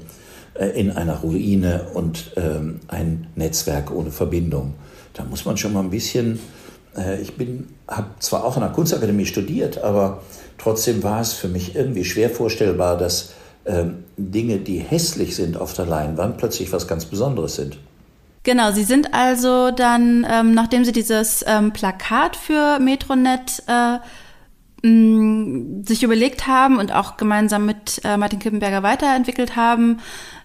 äh, 0.55 0.69
in 0.69 0.91
einer 0.91 1.17
Ruine 1.17 1.89
und 1.95 2.33
ähm, 2.37 2.81
ein 2.89 3.27
Netzwerk 3.35 3.91
ohne 3.91 4.11
Verbindung. 4.11 4.75
Da 5.15 5.25
muss 5.25 5.45
man 5.45 5.57
schon 5.57 5.73
mal 5.73 5.81
ein 5.81 5.91
bisschen, 5.91 6.39
äh, 6.97 7.21
ich 7.21 7.37
bin, 7.37 7.69
habe 7.87 8.09
zwar 8.21 8.45
auch 8.45 8.57
an 8.57 8.63
der 8.63 8.71
Kunstakademie 8.71 9.27
studiert, 9.27 9.79
aber 9.79 10.23
trotzdem 10.57 11.03
war 11.03 11.21
es 11.21 11.33
für 11.33 11.49
mich 11.49 11.75
irgendwie 11.75 12.05
schwer 12.05 12.31
vorstellbar, 12.31 12.97
dass 12.97 13.33
ähm, 13.67 14.05
Dinge, 14.17 14.59
die 14.59 14.79
hässlich 14.79 15.37
sind 15.37 15.57
auf 15.57 15.75
der 15.75 15.87
Leinwand, 15.87 16.39
plötzlich 16.39 16.73
was 16.73 16.89
ganz 16.89 17.05
Besonderes 17.05 17.57
sind. 17.57 17.79
Genau, 18.45 18.73
Sie 18.73 18.85
sind 18.85 19.13
also 19.13 19.71
dann, 19.71 20.27
ähm, 20.31 20.55
nachdem 20.55 20.85
Sie 20.85 20.93
dieses 20.93 21.45
ähm, 21.47 21.73
Plakat 21.73 22.35
für 22.35 22.79
Metronet 22.79 23.63
äh, 23.67 23.99
sich 24.83 26.03
überlegt 26.03 26.47
haben 26.47 26.79
und 26.79 26.93
auch 26.93 27.17
gemeinsam 27.17 27.67
mit 27.67 28.01
äh, 28.05 28.17
Martin 28.17 28.39
Kippenberger 28.39 28.83
weiterentwickelt 28.83 29.57
haben, 29.57 29.99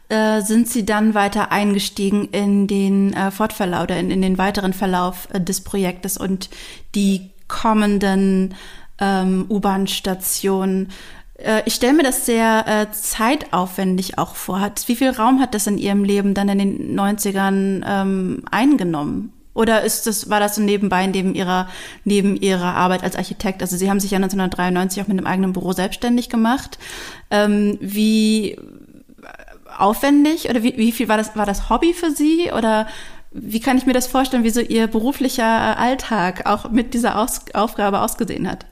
äh, 0.10 0.42
sind 0.42 0.68
Sie 0.68 0.86
dann 0.86 1.14
weiter 1.14 1.52
eingestiegen 1.52 2.30
in 2.32 2.68
den 2.68 3.14
äh, 3.14 3.32
Fortverlauf 3.32 3.84
oder 3.84 3.98
in, 3.98 4.10
in 4.12 4.22
den 4.22 4.38
weiteren 4.38 4.74
Verlauf 4.74 5.28
äh, 5.34 5.40
des 5.40 5.62
Projektes 5.62 6.18
und 6.18 6.50
die 6.96 7.30
kommenden 7.48 8.56
ähm, 9.00 9.46
U-Bahn-Stationen. 9.50 10.90
Äh, 11.36 11.62
ich 11.66 11.76
stelle 11.76 11.94
mir 11.94 12.04
das 12.04 12.26
sehr 12.26 12.66
äh, 12.68 12.92
zeitaufwendig 12.92 14.18
auch 14.18 14.36
vor. 14.36 14.60
Hat, 14.60 14.88
wie 14.88 14.96
viel 14.96 15.12
Raum 15.12 15.40
hat 15.40 15.54
das 15.54 15.68
in 15.68 15.78
Ihrem 15.78 16.04
Leben 16.04 16.34
dann 16.34 16.50
in 16.50 16.58
den 16.58 17.00
90ern 17.00 17.84
ähm, 17.86 18.44
eingenommen? 18.50 19.32
Oder 19.54 19.84
ist 19.84 20.08
das, 20.08 20.30
war 20.30 20.40
das 20.40 20.56
so 20.56 20.62
nebenbei 20.62 21.06
neben 21.06 21.36
ihrer, 21.36 21.68
neben 22.04 22.36
ihrer 22.36 22.74
Arbeit 22.74 23.04
als 23.04 23.16
Architekt? 23.16 23.62
Also 23.62 23.78
Sie 23.78 23.90
haben 23.90 24.00
sich 24.00 24.12
ja 24.12 24.18
1993 24.18 25.04
auch 25.04 25.08
mit 25.08 25.18
einem 25.18 25.28
eigenen 25.28 25.54
Büro 25.54 25.74
selbstständig 25.74 26.30
gemacht. 26.30 26.80
Ähm, 27.30 27.78
wie 27.80 28.58
aufwendig 29.78 30.50
oder 30.50 30.64
wie, 30.64 30.78
wie 30.78 30.92
viel 30.92 31.08
war 31.08 31.18
das, 31.18 31.36
war 31.36 31.46
das 31.46 31.70
Hobby 31.70 31.94
für 31.94 32.12
Sie 32.12 32.52
oder 32.56 32.88
wie 33.32 33.60
kann 33.60 33.78
ich 33.78 33.86
mir 33.86 33.94
das 33.94 34.08
vorstellen, 34.08 34.44
wie 34.44 34.52
so 34.52 34.60
Ihr 34.60 34.88
beruflicher 34.88 35.78
Alltag 35.78 36.46
auch 36.46 36.70
mit 36.70 36.94
dieser 36.94 37.20
Aus 37.20 37.42
Aufgabe 37.54 38.02
ausgesehen 38.02 38.50
hat? 38.50 38.66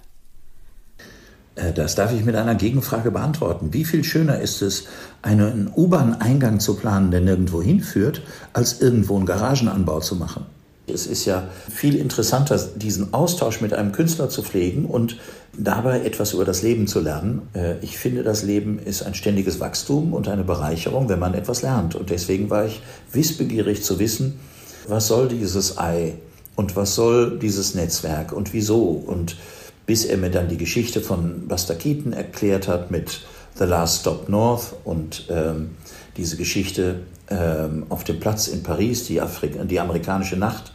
Äh, 1.55 1.73
das 1.73 1.95
darf 1.95 2.13
ich 2.13 2.23
mit 2.23 2.35
einer 2.35 2.55
Gegenfrage 2.55 3.11
beantworten. 3.11 3.73
Wie 3.73 3.85
viel 3.85 4.03
schöner 4.03 4.39
ist 4.39 4.61
es, 4.61 4.85
einen 5.21 5.71
U-Bahn-Eingang 5.75 6.59
zu 6.59 6.75
planen, 6.75 7.11
der 7.11 7.21
nirgendwo 7.21 7.61
hinführt, 7.61 8.21
als 8.53 8.81
irgendwo 8.81 9.17
einen 9.17 9.25
Garagenanbau 9.25 10.00
zu 10.00 10.15
machen? 10.15 10.45
Es 10.91 11.07
ist 11.07 11.25
ja 11.25 11.48
viel 11.69 11.95
interessanter, 11.95 12.57
diesen 12.75 13.13
Austausch 13.13 13.62
mit 13.62 13.74
einem 13.74 13.91
Künstler 13.91 14.29
zu 14.29 14.43
pflegen 14.43 14.86
und 14.86 15.17
dabei 15.57 16.01
etwas 16.01 16.33
über 16.33 16.45
das 16.45 16.62
Leben 16.62 16.88
zu 16.88 17.00
lernen. 17.00 17.43
Äh, 17.53 17.75
ich 17.81 17.98
finde, 17.98 18.24
das 18.24 18.43
Leben 18.43 18.79
ist 18.79 19.03
ein 19.03 19.15
ständiges 19.15 19.60
Wachstum 19.60 20.13
und 20.13 20.27
eine 20.27 20.43
Bereicherung, 20.43 21.10
wenn 21.10 21.19
man 21.19 21.33
etwas 21.33 21.62
lernt. 21.62 21.95
Und 21.95 22.10
deswegen 22.10 22.50
war 22.50 22.65
ich 22.65 22.81
wissbegierig 23.12 23.83
zu 23.83 24.00
wissen, 24.00 24.39
was 24.88 25.07
soll 25.07 25.27
dieses 25.27 25.77
Ei 25.77 26.13
und 26.55 26.75
was 26.75 26.95
soll 26.95 27.39
dieses 27.39 27.75
Netzwerk 27.75 28.31
und 28.31 28.53
wieso. 28.53 28.83
Und 28.83 29.38
bis 29.86 30.05
er 30.05 30.17
mir 30.17 30.29
dann 30.29 30.48
die 30.48 30.57
Geschichte 30.57 31.01
von 31.01 31.48
Buster 31.48 31.75
Keaton 31.75 32.13
erklärt 32.13 32.67
hat 32.67 32.91
mit 32.91 33.21
The 33.57 33.65
Last 33.65 34.01
Stop 34.01 34.29
North 34.29 34.74
und 34.86 35.27
ähm, 35.29 35.71
diese 36.17 36.38
Geschichte 36.38 37.01
ähm, 37.29 37.86
auf 37.89 38.03
dem 38.03 38.19
Platz 38.19 38.48
in 38.48 38.63
Paris, 38.63 39.05
die, 39.05 39.21
Afrik 39.21 39.67
die 39.67 39.79
amerikanische 39.79 40.38
Nacht 40.38 40.70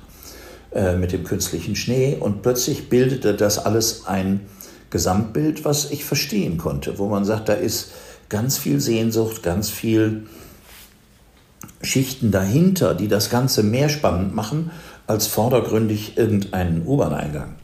äh, 0.77 0.95
mit 0.95 1.13
dem 1.13 1.25
künstlichen 1.25 1.75
Schnee. 1.75 2.19
Und 2.21 2.43
plötzlich 2.43 2.91
bildete 2.91 3.35
das 3.35 3.59
alles 3.59 4.07
ein 4.07 4.43
Gesamtbild, 4.91 5.65
was 5.65 5.91
ich 5.91 6.05
verstehen 6.05 6.59
konnte, 6.59 6.99
wo 6.99 7.09
man 7.09 7.25
sagt, 7.25 7.49
da 7.49 7.55
ist 7.55 7.93
ganz 8.29 8.59
viel 8.59 8.79
Sehnsucht, 8.79 9.43
ganz 9.43 9.71
viel 9.71 10.27
Schichten 11.81 12.31
dahinter, 12.31 12.95
die 12.95 13.09
das 13.09 13.31
Ganze 13.31 13.63
mehr 13.63 13.89
spannend 13.89 14.35
machen 14.35 14.71
als 15.07 15.27
vordergründig 15.27 16.19
irgendeinen 16.19 16.87
U-Bahn-Eingang. 16.87 17.55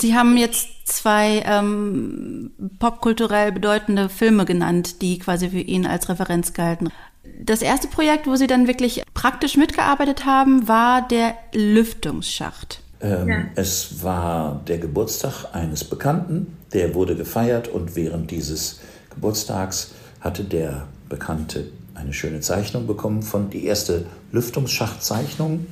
Sie 0.00 0.16
haben 0.16 0.36
jetzt 0.36 0.68
zwei 0.86 1.42
ähm, 1.44 2.50
popkulturell 2.80 3.52
bedeutende 3.52 4.08
Filme 4.08 4.46
genannt, 4.46 5.00
die 5.00 5.20
quasi 5.20 5.50
für 5.50 5.60
ihn 5.60 5.86
als 5.86 6.08
Referenz 6.08 6.54
galten. 6.54 6.90
Das 7.40 7.62
erste 7.62 7.88
Projekt, 7.88 8.26
wo 8.26 8.36
Sie 8.36 8.46
dann 8.46 8.66
wirklich 8.66 9.02
praktisch 9.14 9.56
mitgearbeitet 9.56 10.26
haben, 10.26 10.68
war 10.68 11.06
der 11.06 11.34
Lüftungsschacht. 11.52 12.82
Ähm, 13.00 13.28
ja. 13.28 13.44
Es 13.54 14.02
war 14.02 14.60
der 14.66 14.78
Geburtstag 14.78 15.46
eines 15.52 15.84
Bekannten, 15.84 16.58
der 16.72 16.94
wurde 16.94 17.14
gefeiert 17.14 17.68
und 17.68 17.96
während 17.96 18.30
dieses 18.30 18.80
Geburtstags 19.10 19.92
hatte 20.20 20.44
der 20.44 20.88
Bekannte 21.08 21.68
eine 21.94 22.12
schöne 22.12 22.40
Zeichnung 22.40 22.86
bekommen 22.86 23.22
von 23.22 23.50
die 23.50 23.66
erste 23.66 24.06
Lüftungsschachtzeichnung, 24.32 25.66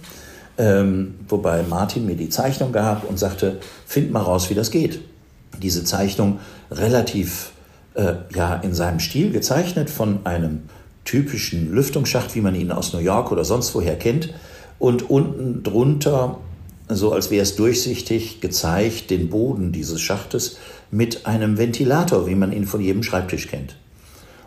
ähm, 0.58 1.16
wobei 1.28 1.62
Martin 1.62 2.06
mir 2.06 2.16
die 2.16 2.28
Zeichnung 2.28 2.72
gab 2.72 3.08
und 3.08 3.18
sagte, 3.18 3.60
find 3.86 4.10
mal 4.10 4.22
raus, 4.22 4.48
wie 4.50 4.54
das 4.54 4.70
geht. 4.70 5.00
Diese 5.60 5.84
Zeichnung 5.84 6.40
relativ 6.70 7.52
äh, 7.94 8.14
ja 8.34 8.54
in 8.56 8.74
seinem 8.74 9.00
Stil 9.00 9.30
gezeichnet 9.30 9.90
von 9.90 10.24
einem 10.24 10.62
typischen 11.06 11.72
Lüftungsschacht, 11.72 12.34
wie 12.34 12.42
man 12.42 12.54
ihn 12.54 12.70
aus 12.70 12.92
New 12.92 12.98
York 12.98 13.32
oder 13.32 13.46
sonst 13.46 13.74
woher 13.74 13.96
kennt. 13.96 14.34
Und 14.78 15.08
unten 15.08 15.62
drunter, 15.62 16.38
so 16.88 17.12
als 17.12 17.30
wäre 17.30 17.42
es 17.42 17.56
durchsichtig, 17.56 18.42
gezeigt 18.42 19.10
den 19.10 19.30
Boden 19.30 19.72
dieses 19.72 20.02
Schachtes 20.02 20.58
mit 20.90 21.24
einem 21.24 21.56
Ventilator, 21.56 22.26
wie 22.26 22.34
man 22.34 22.52
ihn 22.52 22.66
von 22.66 22.82
jedem 22.82 23.02
Schreibtisch 23.02 23.48
kennt. 23.48 23.76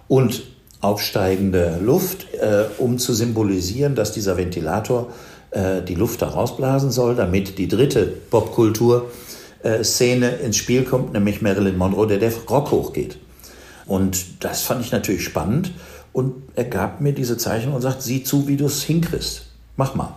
Und 0.07 0.43
aufsteigende 0.81 1.79
Luft, 1.81 2.27
äh, 2.35 2.65
um 2.77 2.99
zu 2.99 3.13
symbolisieren, 3.13 3.95
dass 3.95 4.11
dieser 4.11 4.37
Ventilator 4.37 5.11
äh, 5.51 5.81
die 5.81 5.95
Luft 5.95 6.21
da 6.21 6.29
rausblasen 6.29 6.91
soll, 6.91 7.15
damit 7.15 7.57
die 7.57 7.67
dritte 7.67 8.05
Popkultur-Szene 8.29 10.29
ins 10.29 10.57
Spiel 10.57 10.83
kommt, 10.83 11.13
nämlich 11.13 11.41
Marilyn 11.41 11.77
Monroe, 11.77 12.07
der 12.07 12.19
der 12.19 12.31
Rock 12.49 12.71
hochgeht. 12.71 13.17
Und 13.87 14.43
das 14.43 14.61
fand 14.61 14.85
ich 14.85 14.91
natürlich 14.91 15.23
spannend. 15.23 15.71
Und 16.13 16.35
er 16.55 16.65
gab 16.65 17.01
mir 17.01 17.13
diese 17.13 17.37
Zeichnung 17.37 17.75
und 17.75 17.81
sagt, 17.81 18.01
sieh 18.01 18.23
zu, 18.23 18.47
wie 18.47 18.57
du 18.57 18.65
es 18.65 18.83
hinkriegst. 18.83 19.45
Mach 19.77 19.95
mal. 19.95 20.15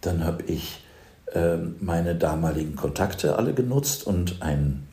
Dann 0.00 0.24
habe 0.24 0.42
ich 0.44 0.82
äh, 1.34 1.56
meine 1.80 2.14
damaligen 2.14 2.76
Kontakte 2.76 3.36
alle 3.36 3.54
genutzt 3.54 4.06
und 4.06 4.42
einen 4.42 4.86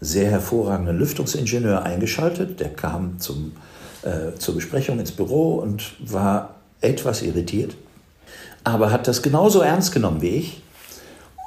sehr 0.00 0.30
hervorragenden 0.30 0.98
Lüftungsingenieur 0.98 1.82
eingeschaltet. 1.82 2.60
Der 2.60 2.70
kam 2.70 3.18
zum, 3.20 3.52
äh, 4.02 4.36
zur 4.38 4.54
Besprechung 4.54 4.98
ins 4.98 5.12
Büro 5.12 5.56
und 5.56 5.94
war 6.00 6.56
etwas 6.80 7.22
irritiert, 7.22 7.76
aber 8.64 8.90
hat 8.90 9.06
das 9.06 9.22
genauso 9.22 9.60
ernst 9.60 9.92
genommen 9.92 10.20
wie 10.20 10.30
ich 10.30 10.62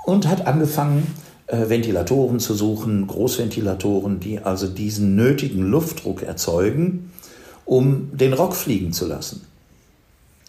und 0.05 0.27
hat 0.27 0.47
angefangen, 0.47 1.05
äh, 1.47 1.69
Ventilatoren 1.69 2.39
zu 2.39 2.53
suchen, 2.53 3.07
Großventilatoren, 3.07 4.19
die 4.19 4.39
also 4.39 4.67
diesen 4.67 5.15
nötigen 5.15 5.69
Luftdruck 5.69 6.23
erzeugen, 6.23 7.11
um 7.65 8.15
den 8.15 8.33
Rock 8.33 8.55
fliegen 8.55 8.93
zu 8.93 9.07
lassen. 9.07 9.45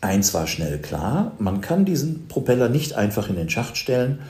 Eins 0.00 0.34
war 0.34 0.46
schnell 0.46 0.78
klar, 0.78 1.32
man 1.38 1.60
kann 1.60 1.84
diesen 1.84 2.28
Propeller 2.28 2.68
nicht 2.68 2.94
einfach 2.94 3.28
in 3.28 3.36
den 3.36 3.48
Schacht 3.48 3.76
stellen, 3.76 4.20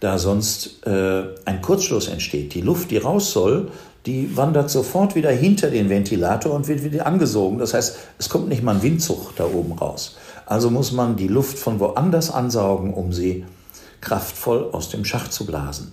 da 0.00 0.18
sonst 0.18 0.84
äh, 0.84 1.22
ein 1.44 1.62
Kurzschluss 1.62 2.08
entsteht. 2.08 2.54
Die 2.54 2.60
Luft, 2.60 2.90
die 2.90 2.98
raus 2.98 3.32
soll, 3.32 3.70
die 4.04 4.36
wandert 4.36 4.68
sofort 4.68 5.14
wieder 5.14 5.30
hinter 5.30 5.70
den 5.70 5.88
Ventilator 5.88 6.52
und 6.52 6.66
wird 6.66 6.82
wieder 6.82 7.06
angesogen. 7.06 7.58
Das 7.58 7.72
heißt, 7.72 7.96
es 8.18 8.28
kommt 8.28 8.48
nicht 8.48 8.64
mal 8.64 8.74
ein 8.74 8.82
Windzug 8.82 9.36
da 9.36 9.44
oben 9.44 9.72
raus. 9.72 10.16
Also 10.44 10.70
muss 10.70 10.90
man 10.90 11.16
die 11.16 11.28
Luft 11.28 11.56
von 11.56 11.78
woanders 11.78 12.30
ansaugen, 12.30 12.92
um 12.92 13.12
sie 13.12 13.44
kraftvoll 14.00 14.70
aus 14.72 14.88
dem 14.88 15.04
Schacht 15.04 15.32
zu 15.32 15.46
blasen. 15.46 15.92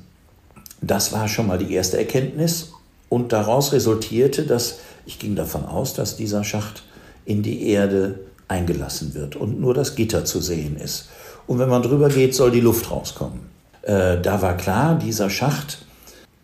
Das 0.82 1.13
war 1.13 1.27
schon 1.27 1.46
mal 1.46 1.60
die 1.60 1.72
erste 1.74 1.98
Erkenntnis 1.98 2.72
und 3.10 3.32
daraus 3.32 3.74
resultierte, 3.74 4.44
dass 4.44 4.79
ich 5.10 5.18
ging 5.18 5.34
davon 5.34 5.66
aus, 5.66 5.96
dass 5.96 6.18
dieser 6.18 6.44
Schacht 6.44 6.84
in 7.25 7.42
die 7.42 7.68
Erde 7.68 8.20
eingelassen 8.48 9.16
wird 9.16 9.36
und 9.36 9.60
nur 9.60 9.74
das 9.74 9.96
Gitter 9.96 10.24
zu 10.24 10.39
sehen 10.39 10.78
ist. 10.78 11.10
Und 11.48 11.58
wenn 11.58 11.68
man 11.68 11.82
drüber 11.82 12.10
geht, 12.10 12.36
soll 12.36 12.51
die 12.51 12.60
Luft 12.60 12.92
rauskommen. 12.92 13.39
Äh, 13.82 14.22
da 14.22 14.44
war 14.44 14.56
klar, 14.56 15.00
dieser 15.00 15.32
Schacht 15.32 15.84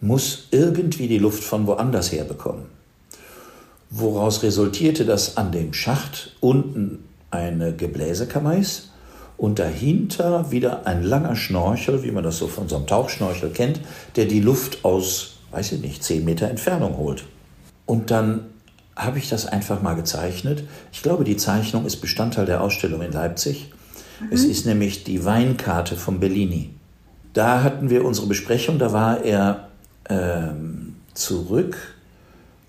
muss 0.01 0.47
irgendwie 0.49 1.07
die 1.07 1.19
Luft 1.19 1.43
von 1.43 1.67
woanders 1.67 2.11
her 2.11 2.23
bekommen. 2.23 2.65
Woraus 3.91 4.41
resultierte, 4.41 5.05
dass 5.05 5.37
an 5.37 5.51
dem 5.51 5.71
Schacht 5.71 6.35
unten 6.39 7.03
eine 7.29 7.71
Gebläsekammer 7.71 8.57
ist 8.57 8.89
und 9.37 9.59
dahinter 9.59 10.49
wieder 10.49 10.87
ein 10.87 11.03
langer 11.03 11.35
Schnorchel, 11.35 12.01
wie 12.01 12.11
man 12.11 12.23
das 12.23 12.39
so 12.39 12.47
von 12.47 12.67
so 12.67 12.77
einem 12.77 12.87
Tauchschnorchel 12.87 13.51
kennt, 13.51 13.79
der 14.15 14.25
die 14.25 14.41
Luft 14.41 14.83
aus, 14.83 15.35
weiß 15.51 15.73
ich 15.73 15.81
nicht, 15.81 16.03
zehn 16.03 16.25
Meter 16.25 16.49
Entfernung 16.49 16.97
holt. 16.97 17.25
Und 17.85 18.09
dann 18.09 18.47
habe 18.95 19.19
ich 19.19 19.29
das 19.29 19.45
einfach 19.45 19.81
mal 19.81 19.95
gezeichnet. 19.95 20.63
Ich 20.91 21.01
glaube, 21.03 21.23
die 21.23 21.37
Zeichnung 21.37 21.85
ist 21.85 21.97
Bestandteil 21.97 22.45
der 22.45 22.61
Ausstellung 22.61 23.01
in 23.01 23.11
Leipzig. 23.11 23.71
Mhm. 24.19 24.27
Es 24.31 24.43
ist 24.43 24.65
nämlich 24.65 25.03
die 25.03 25.25
Weinkarte 25.25 25.95
von 25.95 26.19
Bellini. 26.19 26.71
Da 27.33 27.63
hatten 27.63 27.89
wir 27.89 28.05
unsere 28.05 28.27
Besprechung, 28.27 28.79
da 28.79 28.93
war 28.93 29.23
er 29.23 29.67
ähm, 30.09 30.95
zurück 31.13 31.95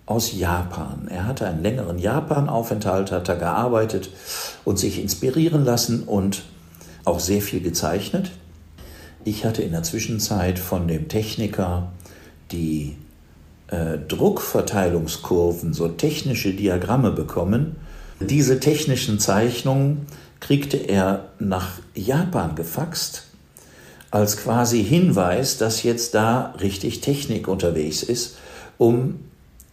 aus 0.07 0.37
Japan. 0.37 1.09
Er 1.09 1.27
hatte 1.27 1.47
einen 1.47 1.63
längeren 1.63 1.99
Japan-Aufenthalt, 1.99 3.13
hat 3.13 3.29
da 3.29 3.35
gearbeitet 3.35 4.11
und 4.65 4.79
sich 4.79 5.01
inspirieren 5.01 5.65
lassen 5.65 6.05
und 6.05 6.45
auch 7.05 7.21
sehr 7.21 7.43
viel 7.43 7.61
gezeichnet. 7.61 8.33
Ich 9.25 9.45
hatte 9.45 9.63
in 9.63 9.73
der 9.73 9.83
Zwischenzeit 9.83 10.59
von 10.59 10.87
dem 10.89 11.09
Techniker 11.09 11.93
die 12.53 12.97
äh, 13.69 13.99
Druckverteilungskurven, 13.99 15.75
so 15.75 15.89
technische 15.89 16.53
Diagramme 16.53 17.11
bekommen. 17.11 17.77
Diese 18.21 18.61
technischen 18.61 19.19
Zeichnungen 19.19 20.07
kriegte 20.41 20.77
er 20.77 21.31
nach 21.39 21.81
Japan 21.95 22.55
gefaxt 22.55 23.25
als 24.11 24.37
quasi 24.37 24.83
Hinweis, 24.85 25.59
dass 25.59 25.83
jetzt 25.83 26.15
da 26.15 26.55
richtig 26.61 27.01
Technik 27.01 27.49
unterwegs 27.49 28.03
ist, 28.03 28.39
um 28.79 29.21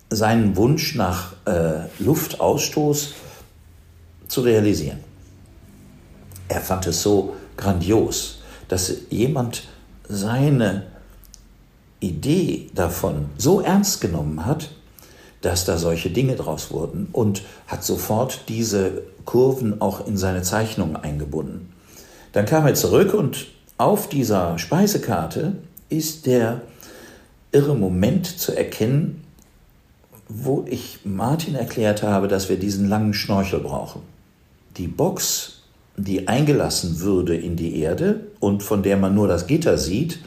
seinen 0.10 0.56
Wunsch 0.58 0.96
nach 0.96 1.34
äh, 1.46 1.88
Luftausstoß 2.00 3.14
zu 4.28 4.42
realisieren. 4.42 5.00
Er 6.48 6.62
fand 6.62 6.88
es 6.88 7.02
so 7.02 7.36
grandios, 7.58 8.42
dass 8.68 8.94
jemand 9.10 9.64
seine 10.08 10.84
Idee 12.04 12.70
davon 12.76 13.28
so 13.38 13.62
ernst 13.62 14.02
genommen 14.02 14.46
hat, 14.46 14.72
dass 15.42 15.66
da 15.66 15.78
solche 15.78 16.10
Dinge 16.10 16.36
draus 16.36 16.72
wurden 16.72 17.08
und 17.12 17.44
hat 17.68 17.84
sofort 17.84 18.42
diese 18.48 19.04
Kurven 19.26 19.82
auch 19.82 20.08
in 20.08 20.18
seine 20.18 20.42
Zeichnungen 20.42 20.96
eingebunden. 20.96 21.74
Dann 22.32 22.46
kam 22.46 22.66
er 22.66 22.74
zurück 22.74 23.14
und 23.14 23.48
auf 23.78 24.08
dieser 24.08 24.58
Speisekarte 24.58 25.56
ist 25.90 26.26
der 26.26 26.62
irre 27.52 27.76
Moment 27.76 28.26
zu 28.26 28.56
erkennen, 28.56 29.24
wo 30.28 30.66
ich 30.68 31.00
Martin 31.04 31.56
erklärt 31.56 32.04
habe, 32.04 32.28
dass 32.28 32.50
wir 32.50 32.58
diesen 32.58 32.88
langen 32.88 33.14
Schnorchel 33.14 33.60
brauchen. 33.60 34.02
Die 34.78 34.88
Box, 34.88 35.64
die 35.98 36.28
eingelassen 36.28 37.02
würde 37.02 37.36
in 37.36 37.56
die 37.56 37.80
Erde 37.80 38.22
und 38.40 38.64
von 38.64 38.82
der 38.82 38.98
man 38.98 39.14
nur 39.14 39.28
das 39.28 39.46
Gitter 39.46 39.78
sieht, 39.78 40.20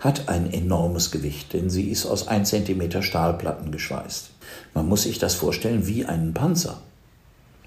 hat 0.00 0.28
ein 0.28 0.52
enormes 0.52 1.10
Gewicht, 1.10 1.52
denn 1.52 1.70
sie 1.70 1.90
ist 1.90 2.06
aus 2.06 2.28
1 2.28 2.48
cm 2.50 3.02
Stahlplatten 3.02 3.72
geschweißt. 3.72 4.30
Man 4.74 4.88
muss 4.88 5.02
sich 5.02 5.18
das 5.18 5.34
vorstellen 5.34 5.86
wie 5.86 6.04
einen 6.04 6.34
Panzer. 6.34 6.78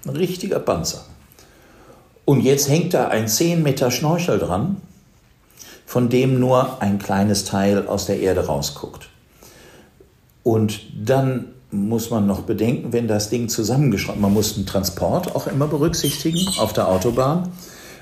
Ein 0.06 0.16
richtiger 0.16 0.58
Panzer. 0.58 1.04
Und 2.24 2.40
jetzt 2.40 2.68
hängt 2.68 2.94
da 2.94 3.08
ein 3.08 3.28
10 3.28 3.62
Meter 3.62 3.90
Schnorchel 3.90 4.38
dran, 4.38 4.80
von 5.84 6.08
dem 6.08 6.40
nur 6.40 6.80
ein 6.80 6.98
kleines 6.98 7.44
Teil 7.44 7.86
aus 7.86 8.06
der 8.06 8.20
Erde 8.20 8.46
rausguckt. 8.46 9.08
Und 10.42 10.80
dann 10.94 11.48
muss 11.70 12.10
man 12.10 12.26
noch 12.26 12.42
bedenken, 12.42 12.92
wenn 12.92 13.08
das 13.08 13.30
Ding 13.30 13.48
zusammengeschraubt, 13.48 14.20
man 14.20 14.32
muss 14.32 14.54
den 14.54 14.66
Transport 14.66 15.34
auch 15.34 15.46
immer 15.46 15.66
berücksichtigen 15.66 16.46
auf 16.58 16.72
der 16.72 16.88
Autobahn. 16.88 17.50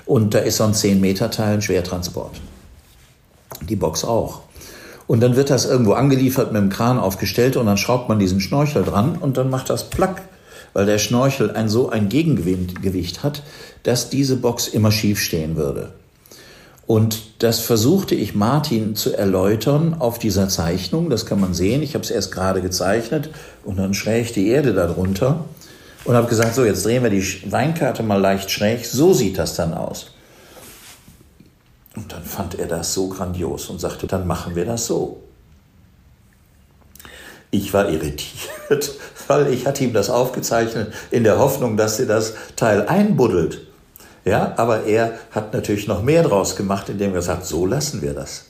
Und 0.05 0.33
da 0.33 0.39
ist 0.39 0.57
so 0.57 0.63
ein 0.63 0.73
10 0.73 0.99
Meter 0.99 1.31
Teil 1.31 1.55
ein 1.55 1.61
Schwertransport. 1.61 2.41
Die 3.69 3.75
Box 3.75 4.03
auch. 4.03 4.41
Und 5.07 5.19
dann 5.19 5.35
wird 5.35 5.49
das 5.49 5.65
irgendwo 5.65 5.93
angeliefert, 5.93 6.53
mit 6.53 6.61
dem 6.61 6.69
Kran 6.69 6.97
aufgestellt 6.97 7.57
und 7.57 7.65
dann 7.65 7.77
schraubt 7.77 8.07
man 8.07 8.19
diesen 8.19 8.39
Schnorchel 8.39 8.83
dran 8.83 9.17
und 9.19 9.37
dann 9.37 9.49
macht 9.49 9.69
das 9.69 9.89
Plack, 9.89 10.21
weil 10.73 10.85
der 10.85 10.99
Schnorchel 10.99 11.51
ein 11.51 11.67
so 11.67 11.89
ein 11.89 12.07
Gegengewicht 12.07 13.23
hat, 13.23 13.43
dass 13.83 14.09
diese 14.09 14.37
Box 14.37 14.67
immer 14.67 14.91
schief 14.91 15.19
stehen 15.19 15.57
würde. 15.57 15.91
Und 16.87 17.21
das 17.39 17.59
versuchte 17.59 18.15
ich 18.15 18.35
Martin 18.35 18.95
zu 18.95 19.15
erläutern 19.15 19.95
auf 19.97 20.19
dieser 20.19 20.49
Zeichnung. 20.49 21.09
Das 21.09 21.25
kann 21.25 21.39
man 21.39 21.53
sehen. 21.53 21.83
Ich 21.83 21.93
habe 21.93 22.03
es 22.03 22.11
erst 22.11 22.31
gerade 22.31 22.61
gezeichnet 22.61 23.29
und 23.63 23.79
dann 23.79 23.93
schräg 23.93 24.33
die 24.33 24.49
Erde 24.49 24.73
darunter 24.73 25.45
und 26.03 26.15
habe 26.15 26.27
gesagt, 26.27 26.55
so 26.55 26.65
jetzt 26.65 26.85
drehen 26.85 27.03
wir 27.03 27.09
die 27.09 27.51
Weinkarte 27.51 28.03
mal 28.03 28.19
leicht 28.19 28.51
schräg. 28.51 28.85
So 28.85 29.13
sieht 29.13 29.37
das 29.37 29.55
dann 29.55 29.73
aus. 29.73 30.11
Und 31.95 32.11
dann 32.11 32.23
fand 32.23 32.57
er 32.57 32.67
das 32.67 32.93
so 32.93 33.09
grandios 33.09 33.69
und 33.69 33.79
sagte, 33.79 34.07
dann 34.07 34.25
machen 34.25 34.55
wir 34.55 34.65
das 34.65 34.85
so. 34.85 35.21
Ich 37.49 37.73
war 37.73 37.89
irritiert, 37.89 38.91
weil 39.27 39.53
ich 39.53 39.65
hatte 39.65 39.83
ihm 39.83 39.93
das 39.93 40.09
aufgezeichnet 40.09 40.93
in 41.11 41.23
der 41.23 41.37
Hoffnung, 41.37 41.75
dass 41.75 41.99
er 41.99 42.05
das 42.05 42.33
Teil 42.55 42.87
einbuddelt. 42.87 43.67
Ja, 44.23 44.53
aber 44.57 44.85
er 44.85 45.13
hat 45.31 45.53
natürlich 45.53 45.87
noch 45.87 46.03
mehr 46.03 46.23
draus 46.23 46.55
gemacht, 46.55 46.89
indem 46.89 47.11
er 47.11 47.17
gesagt, 47.17 47.45
so 47.45 47.65
lassen 47.65 48.01
wir 48.01 48.13
das. 48.13 48.45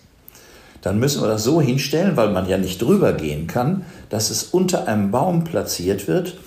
Dann 0.81 0.99
müssen 0.99 1.21
wir 1.21 1.27
das 1.27 1.43
so 1.43 1.61
hinstellen, 1.61 2.17
weil 2.17 2.31
man 2.31 2.47
ja 2.47 2.57
nicht 2.57 2.81
drüber 2.81 3.13
gehen 3.13 3.47
kann, 3.47 3.85
dass 4.09 4.31
es 4.31 4.43
unter 4.43 4.87
einem 4.87 5.11
Baum 5.11 5.43
platziert 5.43 6.07
wird 6.07 6.37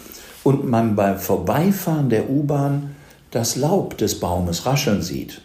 und 0.43 0.69
man 0.69 0.97
beim 0.97 1.19
Vorbeifahren 1.19 2.11
der 2.11 2.29
U-Bahn 2.29 2.97
das 3.31 3.57
Laub 3.57 3.97
des 3.97 4.21
Baumes 4.21 4.67
rascheln 4.67 5.03
sieht, 5.03 5.41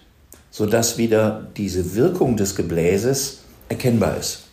sodass 0.51 0.97
wieder 0.97 1.47
diese 1.57 1.95
Wirkung 1.95 2.37
des 2.37 2.55
Gebläses 2.55 3.39
erkennbar 3.69 4.17
ist. 4.17 4.43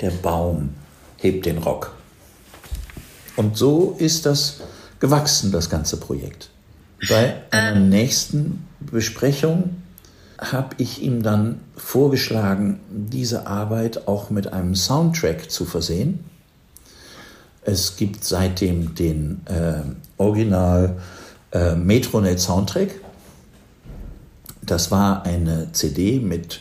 Der 0.00 0.10
Baum 0.10 0.70
hebt 1.18 1.46
den 1.46 1.58
Rock. 1.58 1.94
Und 3.36 3.56
so 3.56 3.96
ist 3.98 4.26
das 4.26 4.60
gewachsen, 4.98 5.52
das 5.52 5.70
ganze 5.70 5.96
Projekt. 5.96 6.50
Bei 7.08 7.42
einer 7.50 7.76
ähm. 7.76 7.88
nächsten 7.88 8.66
Besprechung 8.80 9.76
habe 10.38 10.74
ich 10.78 11.02
ihm 11.02 11.22
dann 11.22 11.60
vorgeschlagen, 11.76 12.80
diese 12.90 13.46
Arbeit 13.46 14.08
auch 14.08 14.30
mit 14.30 14.52
einem 14.52 14.74
Soundtrack 14.74 15.50
zu 15.50 15.64
versehen. 15.64 16.24
Es 17.62 17.96
gibt 17.96 18.24
seitdem 18.24 18.94
den 18.94 19.42
äh, 19.46 19.82
Original 20.16 20.96
äh, 21.52 21.74
Metronet 21.74 22.40
Soundtrack. 22.40 22.99
Das 24.70 24.92
war 24.92 25.24
eine 25.24 25.72
CD 25.72 26.20
mit 26.20 26.60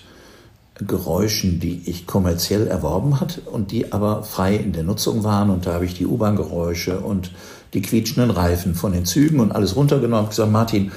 Geräuschen, 0.76 1.60
die 1.60 1.84
ich 1.86 2.08
kommerziell 2.08 2.66
erworben 2.68 3.20
hatte 3.20 3.42
und 3.42 3.72
die 3.72 3.92
aber 3.92 4.24
frei 4.24 4.56
in 4.56 4.74
der 4.74 4.84
Nutzung 4.84 5.24
waren. 5.24 5.52
Und 5.52 5.68
da 5.68 5.74
habe 5.74 5.86
ich 5.86 5.94
die 5.94 6.08
U-Bahn-Geräusche 6.08 7.02
und 7.02 7.32
die 7.74 7.84
quietschenden 7.84 8.32
Reifen 8.32 8.74
von 8.74 8.94
den 8.94 9.06
Zügen 9.06 9.40
und 9.40 9.52
alles 9.52 9.76
runtergenommen 9.76 10.24
und 10.26 10.30
gesagt, 10.30 10.52
Martin, 10.52 10.92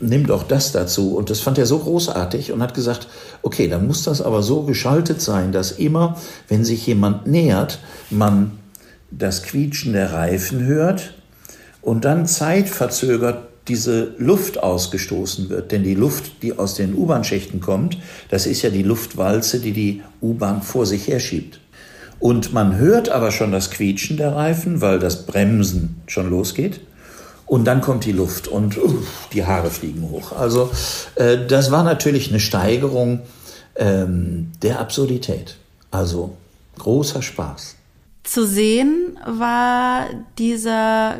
nimm 0.00 0.26
doch 0.26 0.42
das 0.42 0.72
dazu. 0.72 1.16
Und 1.16 1.30
das 1.30 1.40
fand 1.40 1.56
er 1.56 1.64
so 1.64 1.78
großartig 1.78 2.52
und 2.52 2.60
hat 2.60 2.74
gesagt, 2.74 3.08
okay, 3.40 3.66
dann 3.66 3.86
muss 3.86 4.02
das 4.02 4.20
aber 4.20 4.42
so 4.42 4.64
geschaltet 4.64 5.22
sein, 5.22 5.52
dass 5.52 5.72
immer, 5.72 6.18
wenn 6.48 6.66
sich 6.66 6.86
jemand 6.86 7.26
nähert, 7.26 7.78
man 8.10 8.58
das 9.10 9.44
Quietschen 9.44 9.94
der 9.94 10.12
Reifen 10.12 10.64
hört 10.64 11.14
und 11.80 12.04
dann 12.04 12.26
zeitverzögert 12.26 13.49
diese 13.70 14.14
Luft 14.18 14.60
ausgestoßen 14.60 15.48
wird. 15.48 15.70
Denn 15.70 15.84
die 15.84 15.94
Luft, 15.94 16.42
die 16.42 16.58
aus 16.58 16.74
den 16.74 16.94
U-Bahn-Schächten 16.94 17.60
kommt, 17.60 17.96
das 18.28 18.46
ist 18.46 18.62
ja 18.62 18.70
die 18.70 18.82
Luftwalze, 18.82 19.60
die 19.60 19.72
die 19.72 20.02
U-Bahn 20.20 20.62
vor 20.62 20.86
sich 20.86 21.06
herschiebt. 21.06 21.60
Und 22.18 22.52
man 22.52 22.76
hört 22.76 23.08
aber 23.08 23.30
schon 23.30 23.52
das 23.52 23.70
Quietschen 23.70 24.16
der 24.16 24.34
Reifen, 24.34 24.80
weil 24.80 24.98
das 24.98 25.24
Bremsen 25.24 26.02
schon 26.08 26.28
losgeht. 26.28 26.80
Und 27.46 27.64
dann 27.64 27.80
kommt 27.80 28.04
die 28.04 28.12
Luft 28.12 28.48
und 28.48 28.76
uh, 28.76 29.02
die 29.32 29.44
Haare 29.44 29.70
fliegen 29.70 30.10
hoch. 30.10 30.32
Also 30.32 30.70
äh, 31.14 31.38
das 31.46 31.70
war 31.70 31.84
natürlich 31.84 32.28
eine 32.28 32.40
Steigerung 32.40 33.20
ähm, 33.76 34.50
der 34.62 34.80
Absurdität. 34.80 35.56
Also 35.92 36.36
großer 36.78 37.22
Spaß. 37.22 37.76
Zu 38.24 38.46
sehen 38.46 39.16
war 39.26 40.06
dieser 40.38 41.16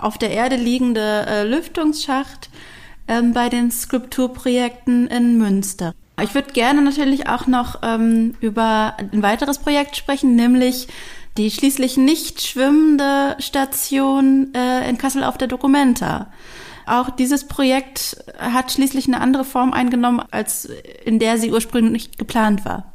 auf 0.00 0.18
der 0.18 0.30
Erde 0.30 0.56
liegende 0.56 1.26
äh, 1.26 1.44
Lüftungsschacht 1.44 2.50
ähm, 3.08 3.32
bei 3.32 3.48
den 3.48 3.70
Skulpturprojekten 3.70 5.08
in 5.08 5.38
Münster. 5.38 5.94
Ich 6.22 6.34
würde 6.34 6.52
gerne 6.52 6.82
natürlich 6.82 7.28
auch 7.28 7.46
noch 7.46 7.80
ähm, 7.82 8.34
über 8.40 8.94
ein 8.98 9.22
weiteres 9.22 9.58
Projekt 9.58 9.96
sprechen, 9.96 10.36
nämlich 10.36 10.88
die 11.36 11.50
schließlich 11.50 11.96
nicht 11.96 12.42
schwimmende 12.42 13.36
Station 13.38 14.52
äh, 14.54 14.88
in 14.88 14.98
Kassel 14.98 15.24
auf 15.24 15.38
der 15.38 15.48
Documenta. 15.48 16.28
Auch 16.86 17.10
dieses 17.10 17.46
Projekt 17.46 18.16
hat 18.38 18.72
schließlich 18.72 19.06
eine 19.06 19.20
andere 19.20 19.44
Form 19.44 19.72
eingenommen, 19.72 20.20
als 20.30 20.68
in 21.04 21.18
der 21.18 21.38
sie 21.38 21.52
ursprünglich 21.52 22.18
geplant 22.18 22.64
war. 22.64 22.92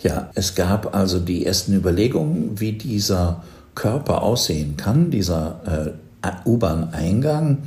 Ja, 0.00 0.30
es 0.34 0.54
gab 0.54 0.94
also 0.94 1.18
die 1.18 1.44
ersten 1.44 1.74
Überlegungen, 1.74 2.60
wie 2.60 2.72
dieser 2.72 3.42
Körper 3.74 4.22
aussehen 4.22 4.76
kann, 4.76 5.10
dieser 5.10 5.94
äh, 6.24 6.48
U-Bahn-Eingang 6.48 7.58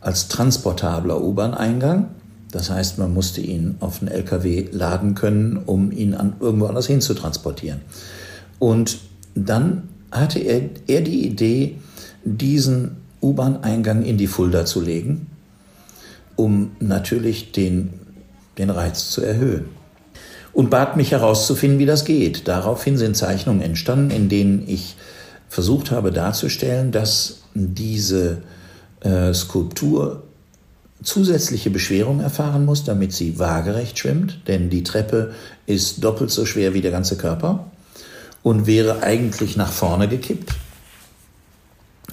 als 0.00 0.28
transportabler 0.28 1.20
U-Bahn-Eingang. 1.20 2.08
Das 2.50 2.70
heißt, 2.70 2.98
man 2.98 3.14
musste 3.14 3.40
ihn 3.40 3.76
auf 3.80 4.00
einen 4.00 4.10
LKW 4.10 4.68
laden 4.72 5.14
können, 5.14 5.56
um 5.56 5.92
ihn 5.92 6.14
an, 6.14 6.34
irgendwo 6.40 6.66
anders 6.66 6.86
hin 6.86 7.00
zu 7.00 7.14
transportieren. 7.14 7.80
Und 8.58 8.98
dann 9.34 9.88
hatte 10.10 10.40
er, 10.40 10.62
er 10.86 11.02
die 11.02 11.26
Idee, 11.26 11.76
diesen 12.24 12.96
U-Bahn-Eingang 13.22 14.02
in 14.02 14.18
die 14.18 14.26
Fulda 14.26 14.64
zu 14.64 14.80
legen, 14.80 15.28
um 16.36 16.72
natürlich 16.80 17.52
den, 17.52 17.90
den 18.58 18.70
Reiz 18.70 19.10
zu 19.10 19.22
erhöhen. 19.22 19.66
und 20.52 20.70
bat 20.70 20.96
mich 20.96 21.12
herauszufinden, 21.12 21.78
wie 21.78 21.86
das 21.86 22.04
geht. 22.04 22.48
Daraufhin 22.48 22.96
sind 22.96 23.16
Zeichnungen 23.16 23.62
entstanden, 23.62 24.10
in 24.10 24.28
denen 24.28 24.64
ich 24.66 24.96
versucht 25.50 25.90
habe 25.90 26.12
darzustellen, 26.12 26.92
dass 26.92 27.40
diese 27.54 28.38
äh, 29.00 29.34
Skulptur 29.34 30.22
zusätzliche 31.02 31.70
Beschwerung 31.70 32.20
erfahren 32.20 32.64
muss, 32.64 32.84
damit 32.84 33.12
sie 33.12 33.38
waagerecht 33.38 33.98
schwimmt, 33.98 34.40
denn 34.46 34.70
die 34.70 34.84
Treppe 34.84 35.34
ist 35.66 36.04
doppelt 36.04 36.30
so 36.30 36.46
schwer 36.46 36.72
wie 36.72 36.80
der 36.80 36.92
ganze 36.92 37.16
Körper 37.16 37.66
und 38.42 38.66
wäre 38.66 39.02
eigentlich 39.02 39.56
nach 39.56 39.72
vorne 39.72 40.08
gekippt. 40.08 40.54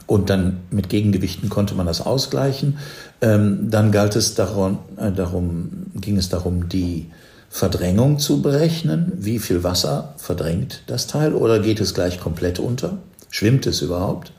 Und 0.07 0.29
dann 0.29 0.61
mit 0.71 0.89
Gegengewichten 0.89 1.49
konnte 1.49 1.75
man 1.75 1.85
das 1.85 2.01
ausgleichen. 2.01 2.79
Ähm, 3.21 3.69
dann 3.69 3.91
galt 3.91 4.15
es 4.15 4.35
darum, 4.35 4.79
äh, 4.95 5.11
darum, 5.11 5.87
ging 5.95 6.17
es 6.17 6.29
darum, 6.29 6.69
die 6.69 7.11
Verdrängung 7.49 8.17
zu 8.17 8.41
berechnen. 8.41 9.11
Wie 9.17 9.37
viel 9.37 9.63
Wasser 9.63 10.15
verdrängt 10.17 10.83
das 10.87 11.07
Teil 11.07 11.33
oder 11.33 11.59
geht 11.59 11.81
es 11.81 11.93
gleich 11.93 12.19
komplett 12.19 12.57
unter? 12.57 12.99
Schwimmt 13.29 13.65
es 13.67 13.81
überhaupt? 13.81 14.31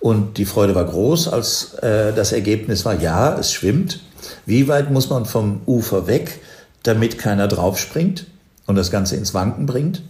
Und 0.00 0.36
die 0.36 0.44
Freude 0.44 0.74
war 0.74 0.84
groß, 0.84 1.28
als 1.28 1.74
äh, 1.74 2.12
das 2.12 2.32
Ergebnis 2.32 2.84
war, 2.84 3.00
ja, 3.00 3.38
es 3.38 3.52
schwimmt. 3.52 4.00
Wie 4.44 4.68
weit 4.68 4.90
muss 4.90 5.08
man 5.08 5.24
vom 5.24 5.62
Ufer 5.66 6.06
weg, 6.06 6.40
damit 6.82 7.18
keiner 7.18 7.48
draufspringt 7.48 8.26
und 8.66 8.76
das 8.76 8.90
Ganze 8.90 9.16
ins 9.16 9.32
Wanken 9.32 9.66
bringt? 9.66 10.02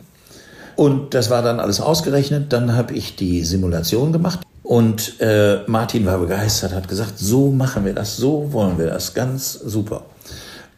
Und 0.76 1.14
das 1.14 1.30
war 1.30 1.42
dann 1.42 1.60
alles 1.60 1.80
ausgerechnet. 1.80 2.52
Dann 2.52 2.74
habe 2.74 2.94
ich 2.94 3.14
die 3.14 3.44
Simulation 3.44 4.12
gemacht. 4.12 4.40
Und 4.64 5.20
äh, 5.20 5.58
Martin 5.66 6.06
war 6.06 6.18
begeistert, 6.18 6.72
hat 6.72 6.88
gesagt, 6.88 7.18
so 7.18 7.50
machen 7.50 7.84
wir 7.84 7.92
das, 7.92 8.16
so 8.16 8.52
wollen 8.52 8.78
wir 8.78 8.86
das, 8.86 9.12
ganz 9.12 9.52
super. 9.52 10.06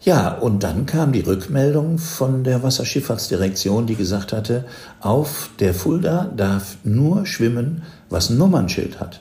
Ja, 0.06 0.28
und 0.30 0.62
dann 0.62 0.86
kam 0.86 1.10
die 1.10 1.22
Rückmeldung 1.22 1.98
von 1.98 2.44
der 2.44 2.62
Wasserschifffahrtsdirektion, 2.62 3.88
die 3.88 3.96
gesagt 3.96 4.32
hatte, 4.32 4.64
auf 5.00 5.50
der 5.58 5.74
Fulda 5.74 6.30
darf 6.36 6.76
nur 6.84 7.26
schwimmen, 7.26 7.82
was 8.08 8.30
ein 8.30 8.38
Nummernschild 8.38 9.00
hat. 9.00 9.18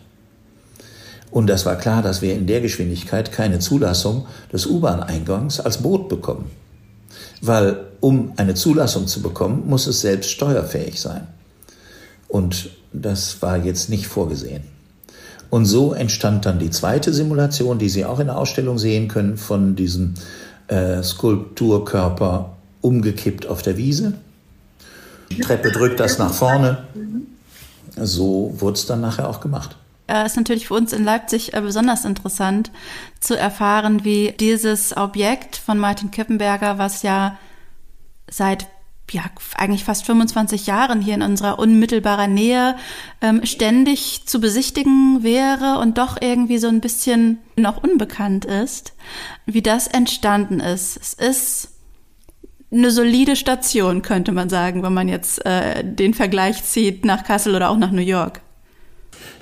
Und 1.32 1.48
das 1.48 1.66
war 1.66 1.76
klar, 1.76 2.04
dass 2.04 2.22
wir 2.22 2.36
in 2.36 2.46
der 2.46 2.62
Geschwindigkeit 2.62 3.32
keine 3.32 3.58
Zulassung 3.58 4.28
des 4.54 4.68
U-Bahn-Eingangs 4.68 5.60
als 5.60 5.80
Boot 5.80 6.08
bekommen. 6.08 6.52
Weil 7.42 7.88
um 8.00 8.34
eine 8.38 8.54
Zulassung 8.54 9.08
zu 9.08 9.24
bekommen, 9.24 9.64
muss 9.66 9.88
es 9.88 10.02
selbst 10.02 10.30
steuerfähig 10.30 11.02
sein. 11.02 11.26
Und 12.28 12.70
das 12.94 13.42
war 13.42 13.58
jetzt 13.58 13.90
nicht 13.90 14.06
vorgesehen. 14.06 14.62
Und 15.50 15.66
so 15.66 15.94
entstand 15.94 16.46
dann 16.46 16.60
die 16.60 16.70
zweite 16.70 17.12
Simulation, 17.12 17.80
die 17.80 17.90
Sie 17.90 18.06
auch 18.06 18.20
in 18.20 18.28
der 18.28 18.38
Ausstellung 18.38 18.78
sehen 18.78 19.08
können, 19.08 19.38
von 19.38 19.76
diesem 19.76 20.14
äh, 20.68 21.04
Skulpturkörper 21.04 22.56
umgekippt 22.82 23.48
auf 23.48 23.62
der 23.62 23.78
Wiese. 23.78 24.14
Die 25.32 25.40
Treppe 25.40 25.72
drückt 25.72 26.00
das 26.00 26.18
nach 26.18 26.34
vorne. 26.34 26.86
So 27.98 28.54
wurde 28.58 28.76
es 28.76 28.86
dann 28.86 29.02
nachher 29.02 29.30
auch 29.30 29.40
gemacht. 29.40 29.78
Es 30.08 30.34
ist 30.34 30.38
natürlich 30.38 30.68
für 30.68 30.76
uns 30.76 30.94
in 30.94 31.04
Leipzig 31.04 31.54
äh, 31.54 31.62
besonders 31.62 32.06
interessant 32.06 32.72
zu 33.20 33.38
erfahren, 33.38 34.04
wie 34.04 34.34
dieses 34.40 34.96
Objekt 34.96 35.56
von 35.56 35.80
Martin 35.80 36.12
Kippenberger, 36.12 36.78
was 36.78 37.02
ja 37.02 37.40
seit 38.30 38.68
ja, 39.12 39.24
eigentlich 39.56 39.84
fast 39.84 40.06
25 40.06 40.66
Jahren 40.68 41.02
hier 41.02 41.14
in 41.14 41.22
unserer 41.22 41.60
unmittelbarer 41.60 42.28
Nähe 42.28 42.76
ähm, 43.22 43.46
ständig 43.46 44.26
zu 44.26 44.40
besichtigen 44.40 45.24
wäre 45.24 45.80
und 45.80 45.98
doch 45.98 46.18
irgendwie 46.20 46.58
so 46.58 46.68
ein 46.68 46.82
bisschen 46.82 47.40
noch 47.56 47.82
unbekannt 47.84 48.46
ist, 48.46 48.94
wie 49.46 49.62
das 49.62 49.88
entstanden 49.88 50.60
ist. 50.60 50.98
Es 50.98 51.14
ist 51.14 51.70
eine 52.72 52.90
solide 52.92 53.36
Station, 53.36 54.02
könnte 54.02 54.32
man 54.32 54.50
sagen, 54.50 54.82
wenn 54.84 54.94
man 54.94 55.08
jetzt 55.08 55.46
äh, 55.46 55.84
den 55.84 56.14
Vergleich 56.14 56.64
zieht 56.64 57.06
nach 57.06 57.24
Kassel 57.24 57.56
oder 57.56 57.70
auch 57.70 57.78
nach 57.78 57.92
New 57.92 58.02
York. 58.02 58.42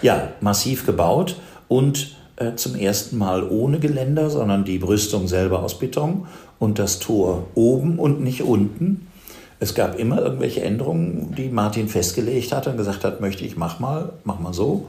Ja, 0.01 0.33
massiv 0.41 0.85
gebaut 0.85 1.37
und 1.69 2.15
äh, 2.35 2.55
zum 2.55 2.75
ersten 2.75 3.17
Mal 3.17 3.47
ohne 3.49 3.79
Geländer, 3.79 4.29
sondern 4.29 4.65
die 4.65 4.77
Brüstung 4.77 5.27
selber 5.27 5.63
aus 5.63 5.79
Beton 5.79 6.27
und 6.59 6.79
das 6.79 6.99
Tor 6.99 7.47
oben 7.55 7.97
und 7.97 8.21
nicht 8.21 8.43
unten 8.43 9.07
es 9.63 9.75
gab 9.75 9.97
immer 9.97 10.21
irgendwelche 10.21 10.61
Änderungen, 10.61 11.33
die 11.37 11.47
Martin 11.47 11.87
festgelegt 11.87 12.51
hat 12.51 12.67
und 12.67 12.75
gesagt 12.75 13.05
hat, 13.05 13.21
möchte 13.21 13.45
ich, 13.45 13.55
mach 13.55 13.79
mal, 13.79 14.11
mach 14.25 14.37
mal 14.39 14.53
so. 14.53 14.87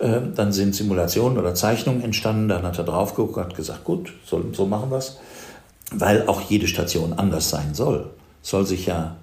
Ähm, 0.00 0.32
dann 0.34 0.50
sind 0.50 0.74
Simulationen 0.74 1.36
oder 1.36 1.54
Zeichnungen 1.54 2.02
entstanden, 2.02 2.48
dann 2.48 2.62
hat 2.62 2.78
er 2.78 2.84
drauf 2.84 3.14
geguckt 3.14 3.36
und 3.36 3.44
hat 3.44 3.54
gesagt, 3.54 3.84
gut, 3.84 4.14
so, 4.24 4.42
so 4.52 4.64
machen 4.64 4.90
wir 4.90 4.96
es. 4.96 5.18
Weil 5.92 6.26
auch 6.26 6.40
jede 6.40 6.68
Station 6.68 7.12
anders 7.12 7.50
sein 7.50 7.74
soll. 7.74 8.06
Soll 8.40 8.64
sich 8.64 8.86
ja 8.86 9.16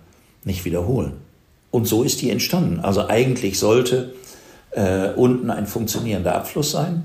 nicht 0.46 0.66
wiederholen. 0.66 1.14
Und 1.72 1.88
so 1.88 2.04
ist 2.04 2.22
die 2.22 2.30
entstanden. 2.30 2.80
Also 2.80 3.08
eigentlich 3.08 3.58
sollte 3.58 4.14
äh, 4.70 5.10
unten 5.16 5.50
ein 5.50 5.66
funktionierender 5.66 6.36
Abfluss 6.36 6.72
sein. 6.72 7.04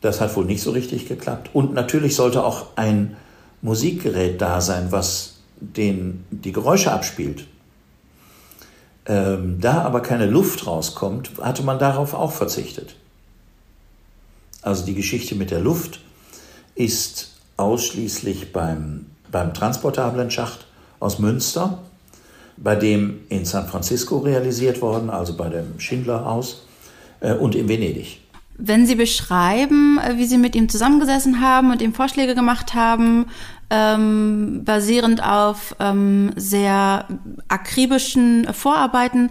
Das 0.00 0.20
hat 0.20 0.36
wohl 0.36 0.44
nicht 0.44 0.62
so 0.62 0.70
richtig 0.70 1.08
geklappt. 1.08 1.50
Und 1.54 1.74
natürlich 1.74 2.14
sollte 2.14 2.44
auch 2.44 2.66
ein 2.76 3.16
Musikgerät 3.62 4.40
da 4.40 4.60
sein, 4.60 4.86
was 4.90 5.31
den, 5.62 6.24
die 6.30 6.52
Geräusche 6.52 6.92
abspielt, 6.92 7.46
ähm, 9.06 9.60
da 9.60 9.82
aber 9.82 10.00
keine 10.00 10.26
Luft 10.26 10.66
rauskommt, 10.66 11.32
hatte 11.40 11.62
man 11.62 11.78
darauf 11.78 12.14
auch 12.14 12.32
verzichtet. 12.32 12.96
Also 14.60 14.84
die 14.84 14.94
Geschichte 14.94 15.34
mit 15.34 15.50
der 15.50 15.60
Luft 15.60 16.00
ist 16.74 17.32
ausschließlich 17.56 18.52
beim, 18.52 19.06
beim 19.30 19.54
transportablen 19.54 20.30
Schacht 20.30 20.66
aus 21.00 21.18
Münster, 21.18 21.82
bei 22.56 22.76
dem 22.76 23.20
in 23.28 23.44
San 23.44 23.66
Francisco 23.66 24.18
realisiert 24.18 24.80
worden, 24.80 25.10
also 25.10 25.36
bei 25.36 25.48
dem 25.48 25.80
Schindlerhaus 25.80 26.66
äh, 27.20 27.34
und 27.34 27.54
in 27.54 27.68
Venedig. 27.68 28.21
Wenn 28.58 28.86
Sie 28.86 28.94
beschreiben, 28.94 29.98
äh, 29.98 30.16
wie 30.18 30.26
Sie 30.26 30.38
mit 30.38 30.54
ihm 30.54 30.68
zusammengesessen 30.68 31.40
haben 31.40 31.70
und 31.70 31.82
ihm 31.82 31.94
Vorschläge 31.94 32.34
gemacht 32.34 32.74
haben, 32.74 33.26
ähm, 33.70 34.62
basierend 34.64 35.24
auf 35.24 35.74
ähm, 35.80 36.32
sehr 36.36 37.06
akribischen 37.48 38.46
Vorarbeiten. 38.52 39.30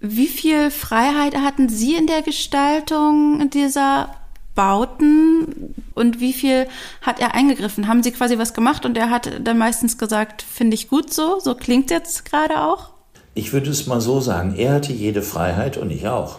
Wie 0.00 0.26
viel 0.26 0.70
Freiheit 0.70 1.36
hatten 1.36 1.68
Sie 1.68 1.94
in 1.94 2.06
der 2.06 2.22
Gestaltung 2.22 3.50
dieser 3.50 4.08
Bauten 4.54 5.74
und 5.94 6.20
wie 6.20 6.32
viel 6.32 6.66
hat 7.02 7.20
er 7.20 7.34
eingegriffen? 7.34 7.88
Haben 7.88 8.02
Sie 8.02 8.12
quasi 8.12 8.38
was 8.38 8.54
gemacht 8.54 8.86
und 8.86 8.96
er 8.96 9.10
hat 9.10 9.30
dann 9.42 9.58
meistens 9.58 9.98
gesagt, 9.98 10.42
finde 10.42 10.74
ich 10.74 10.88
gut 10.88 11.12
so? 11.12 11.38
So 11.40 11.54
klingt 11.54 11.90
jetzt 11.90 12.24
gerade 12.24 12.62
auch? 12.62 12.90
Ich 13.34 13.52
würde 13.52 13.70
es 13.70 13.86
mal 13.86 14.00
so 14.00 14.20
sagen, 14.20 14.54
er 14.56 14.74
hatte 14.74 14.92
jede 14.92 15.22
Freiheit 15.22 15.76
und 15.76 15.90
ich 15.90 16.06
auch. 16.08 16.38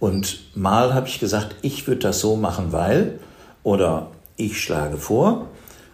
Und 0.00 0.56
mal 0.56 0.94
habe 0.94 1.06
ich 1.06 1.20
gesagt, 1.20 1.56
ich 1.62 1.86
würde 1.86 2.00
das 2.00 2.20
so 2.20 2.34
machen, 2.34 2.72
weil 2.72 3.20
oder 3.62 4.08
ich 4.36 4.60
schlage 4.60 4.96
vor 4.96 5.46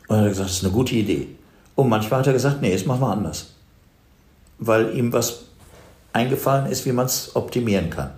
und 0.09 0.16
er 0.16 0.23
hat 0.23 0.29
gesagt, 0.29 0.49
das 0.49 0.57
ist 0.59 0.64
eine 0.64 0.73
gute 0.73 0.95
Idee. 0.95 1.29
Und 1.75 1.88
manchmal 1.88 2.21
hat 2.21 2.29
er 2.29 2.33
gesagt, 2.33 2.62
nee, 2.62 2.71
jetzt 2.71 2.87
machen 2.87 3.03
wir 3.03 3.11
anders. 3.11 3.55
Weil 4.59 4.97
ihm 4.97 5.12
was 5.12 5.47
eingefallen 6.12 6.71
ist, 6.71 6.87
wie 6.87 6.92
man 6.92 7.07
es 7.07 7.35
optimieren 7.35 7.90
kann. 7.90 8.12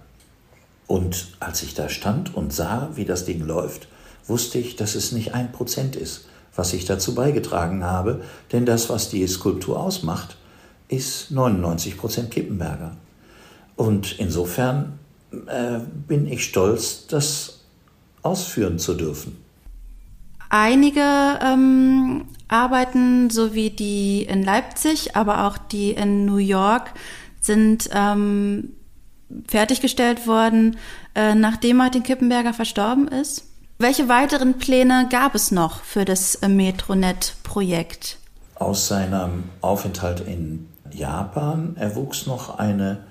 Und 0.87 1.29
als 1.41 1.63
ich 1.63 1.75
da 1.75 1.89
stand 1.89 2.35
und 2.35 2.53
sah, 2.53 2.91
wie 2.95 3.05
das 3.05 3.25
Ding 3.25 3.45
läuft, 3.45 3.89
wusste 4.27 4.59
ich, 4.59 4.77
dass 4.77 4.95
es 4.95 5.13
nicht 5.13 5.35
ein 5.35 5.53
Prozent 5.53 5.97
ist, 5.97 6.27
was 6.55 6.75
ich 6.75 6.85
dazu 6.85 7.15
beigetragen 7.15 7.83
habe. 7.83 8.23
Denn 8.53 8.67
das, 8.67 8.91
was 8.91 9.09
die 9.09 9.27
Skulptur 9.27 9.81
ausmacht, 9.81 10.37
ist 10.89 11.31
99 11.31 11.97
Prozent 11.97 12.31
Kippenberger. 12.31 12.93
Und 13.75 14.19
insofern 14.19 14.99
äh, 15.33 15.81
bin 16.07 16.27
ich 16.27 16.45
stolz, 16.45 17.07
das 17.07 17.61
ausführen 18.23 18.79
zu 18.79 18.95
dürfen. 18.95 19.37
Einige 20.51 21.39
ähm, 21.43 22.25
Arbeiten, 22.49 23.29
so 23.29 23.55
wie 23.55 23.71
die 23.71 24.23
in 24.23 24.43
Leipzig, 24.43 25.15
aber 25.15 25.47
auch 25.47 25.59
die 25.59 25.91
in 25.91 26.25
New 26.25 26.39
York, 26.39 26.93
sind 27.41 27.91
ähm, 27.93 28.71
fertiggestellt 29.47 30.27
worden, 30.27 30.79
äh, 31.15 31.35
nachdem 31.35 31.77
Martin 31.77 32.03
Kippenberger 32.03 32.55
verstorben 32.55 33.09
ist. 33.09 33.45
Welche 33.79 34.09
weiteren 34.09 34.55
Pläne 34.55 35.07
gab 35.11 35.35
es 35.35 35.51
noch 35.51 35.83
für 35.83 36.05
das 36.05 36.37
äh, 36.37 36.49
Metronet-Projekt? 36.49 38.19
Aus 38.55 38.89
seinem 38.89 39.45
Aufenthalt 39.61 40.21
in 40.21 40.69
Japan 40.91 41.77
erwuchs 41.77 42.27
noch 42.27 42.59
eine 42.59 43.05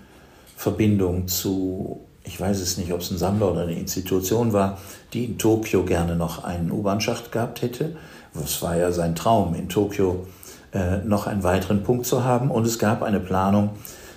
Verbindung 0.55 1.27
zu 1.27 2.06
ich 2.27 2.39
weiß 2.39 2.59
es 2.59 2.77
nicht, 2.77 2.91
ob 2.91 2.99
es 2.99 3.09
ein 3.09 3.17
Sammler 3.17 3.51
oder 3.51 3.61
eine 3.61 3.73
Institution 3.73 4.51
war, 4.51 4.77
die 5.13 5.23
in 5.25 5.37
Tokio 5.37 5.83
gerne 5.83 6.15
noch 6.15 6.43
einen 6.43 6.71
U-Bahn-Schacht 6.71 7.31
gehabt 7.31 7.61
hätte. 7.61 7.95
Das 8.33 8.61
war 8.61 8.75
ja 8.75 8.91
sein 8.91 9.15
Traum, 9.15 9.55
in 9.55 9.69
Tokio 9.69 10.27
äh, 10.73 10.97
noch 10.97 11.25
einen 11.25 11.43
weiteren 11.43 11.83
Punkt 11.83 12.05
zu 12.05 12.25
haben. 12.25 12.51
Und 12.51 12.67
es 12.67 12.79
gab 12.79 13.01
eine 13.01 13.21
Planung 13.21 13.71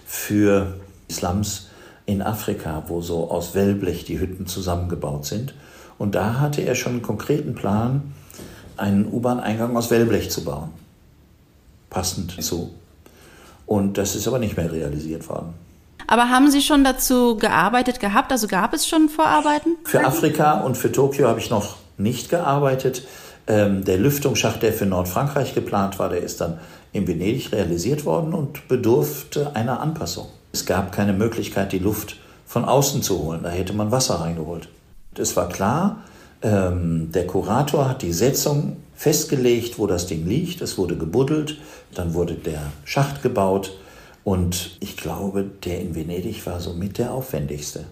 für 0.04 0.74
Slums 1.08 1.68
in 2.04 2.20
Afrika, 2.20 2.82
wo 2.88 3.00
so 3.00 3.30
aus 3.30 3.54
Wellblech 3.54 4.04
die 4.04 4.18
Hütten 4.18 4.46
zusammengebaut 4.46 5.24
sind. 5.24 5.54
Und 5.96 6.16
da 6.16 6.40
hatte 6.40 6.62
er 6.62 6.74
schon 6.74 6.94
einen 6.94 7.02
konkreten 7.02 7.54
Plan, 7.54 8.12
einen 8.76 9.06
U-Bahn-Eingang 9.06 9.76
aus 9.76 9.90
Wellblech 9.90 10.30
zu 10.30 10.44
bauen. 10.44 10.70
passend 11.90 12.42
zu. 12.42 12.70
Und 13.66 13.98
das 13.98 14.16
ist 14.16 14.26
aber 14.26 14.38
nicht 14.40 14.56
mehr 14.56 14.72
realisiert 14.72 15.28
worden. 15.28 15.54
Aber 16.10 16.28
haben 16.28 16.50
Sie 16.50 16.60
schon 16.60 16.82
dazu 16.82 17.36
gearbeitet 17.36 18.00
gehabt? 18.00 18.32
Also 18.32 18.48
gab 18.48 18.74
es 18.74 18.86
schon 18.86 19.08
Vorarbeiten? 19.08 19.76
Für 19.84 20.04
Afrika 20.04 20.60
und 20.60 20.76
für 20.76 20.90
Tokio 20.90 21.28
habe 21.28 21.38
ich 21.38 21.50
noch 21.50 21.76
nicht 21.98 22.30
gearbeitet. 22.30 23.06
Ähm, 23.46 23.84
der 23.84 23.96
Lüftungsschacht, 23.96 24.60
der 24.60 24.72
für 24.72 24.86
Nordfrankreich 24.86 25.54
geplant 25.54 26.00
war, 26.00 26.08
der 26.08 26.20
ist 26.20 26.40
dann 26.40 26.58
in 26.90 27.06
Venedig 27.06 27.52
realisiert 27.52 28.04
worden 28.04 28.34
und 28.34 28.66
bedurfte 28.66 29.54
einer 29.54 29.80
Anpassung. 29.80 30.26
Es 30.52 30.66
gab 30.66 30.90
keine 30.90 31.12
Möglichkeit, 31.12 31.70
die 31.70 31.78
Luft 31.78 32.16
von 32.44 32.64
außen 32.64 33.02
zu 33.02 33.20
holen. 33.20 33.44
Da 33.44 33.50
hätte 33.50 33.72
man 33.72 33.92
Wasser 33.92 34.16
reingeholt. 34.16 34.68
Es 35.16 35.36
war 35.36 35.48
klar, 35.48 36.00
ähm, 36.42 37.12
der 37.12 37.28
Kurator 37.28 37.88
hat 37.88 38.02
die 38.02 38.12
Setzung 38.12 38.78
festgelegt, 38.96 39.78
wo 39.78 39.86
das 39.86 40.08
Ding 40.08 40.26
liegt. 40.26 40.60
Es 40.60 40.76
wurde 40.76 40.96
gebuddelt, 40.96 41.58
dann 41.94 42.14
wurde 42.14 42.34
der 42.34 42.62
Schacht 42.84 43.22
gebaut 43.22 43.70
und 44.24 44.76
ich 44.80 44.96
glaube, 44.96 45.50
der 45.64 45.80
in 45.80 45.94
Venedig 45.94 46.44
war 46.46 46.60
somit 46.60 46.98
der 46.98 47.12
aufwendigste, 47.12 47.84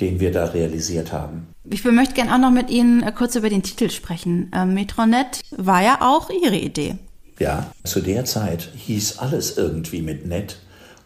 den 0.00 0.20
wir 0.20 0.32
da 0.32 0.46
realisiert 0.46 1.12
haben. 1.12 1.48
Ich 1.70 1.84
möchte 1.84 2.14
gerne 2.14 2.34
auch 2.34 2.38
noch 2.38 2.50
mit 2.50 2.70
Ihnen 2.70 3.02
äh, 3.02 3.12
kurz 3.12 3.36
über 3.36 3.50
den 3.50 3.62
Titel 3.62 3.90
sprechen. 3.90 4.50
Ähm, 4.54 4.74
Metronet 4.74 5.40
war 5.50 5.82
ja 5.82 5.98
auch 6.00 6.30
Ihre 6.30 6.56
Idee. 6.56 6.96
Ja, 7.38 7.70
zu 7.84 8.00
der 8.00 8.24
Zeit 8.24 8.70
hieß 8.74 9.18
alles 9.18 9.56
irgendwie 9.56 10.02
mit 10.02 10.26
Net. 10.26 10.58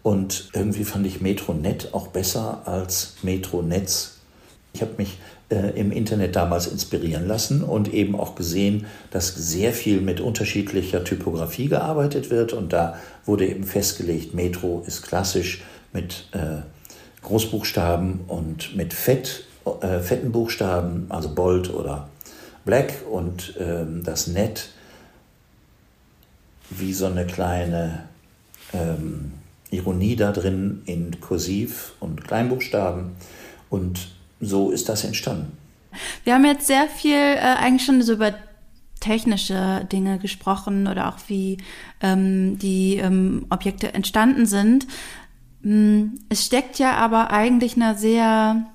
Und 0.02 0.50
irgendwie 0.52 0.85
fand 0.85 1.06
ich 1.06 1.20
Metronet 1.20 1.94
auch 1.94 2.08
besser 2.08 2.62
als 2.66 3.14
Metronetz. 3.22 4.18
Ich 4.72 4.80
habe 4.80 4.94
mich 4.96 5.18
äh, 5.52 5.78
im 5.78 5.92
Internet 5.92 6.34
damals 6.34 6.66
inspirieren 6.66 7.28
lassen 7.28 7.62
und 7.62 7.92
eben 7.92 8.18
auch 8.18 8.34
gesehen, 8.34 8.86
dass 9.10 9.34
sehr 9.34 9.74
viel 9.74 10.00
mit 10.00 10.18
unterschiedlicher 10.18 11.04
Typografie 11.04 11.68
gearbeitet 11.68 12.30
wird. 12.30 12.54
Und 12.54 12.72
da 12.72 12.96
wurde 13.26 13.46
eben 13.46 13.64
festgelegt, 13.64 14.32
Metro 14.32 14.82
ist 14.86 15.02
klassisch 15.02 15.62
mit 15.92 16.28
äh, 16.32 16.62
Großbuchstaben 17.20 18.20
und 18.28 18.74
mit 18.74 18.94
Fett, 18.94 19.44
äh, 19.82 19.98
fetten 19.98 20.32
Buchstaben, 20.32 21.04
also 21.10 21.34
Bold 21.34 21.72
oder 21.74 22.08
Black 22.64 22.94
und 23.10 23.54
ähm, 23.60 24.02
das 24.04 24.28
Net 24.28 24.70
wie 26.70 26.94
so 26.94 27.04
eine 27.04 27.26
kleine 27.26 28.04
ähm, 28.72 29.32
Ironie 29.70 30.16
da 30.16 30.32
drin 30.32 30.80
in 30.86 31.20
Kursiv 31.20 31.92
und 32.00 32.24
Kleinbuchstaben. 32.24 33.10
Und 33.68 34.12
so 34.42 34.70
ist 34.70 34.90
das 34.90 35.05
entstanden. 35.05 35.57
Wir 36.24 36.35
haben 36.35 36.44
jetzt 36.44 36.66
sehr 36.66 36.88
viel 36.88 37.14
äh, 37.14 37.38
eigentlich 37.38 37.87
schon 37.87 38.02
so 38.02 38.14
über 38.14 38.35
technische 39.00 39.87
Dinge 39.90 40.18
gesprochen 40.18 40.87
oder 40.87 41.09
auch 41.09 41.18
wie 41.28 41.59
ähm, 42.00 42.59
die 42.59 42.96
ähm, 42.96 43.46
Objekte 43.50 43.94
entstanden 43.94 44.46
sind. 44.46 44.87
Mm, 45.62 46.14
es 46.28 46.44
steckt 46.46 46.78
ja 46.78 46.94
aber 46.94 47.31
eigentlich 47.31 47.76
eine 47.76 47.96
sehr 47.96 48.66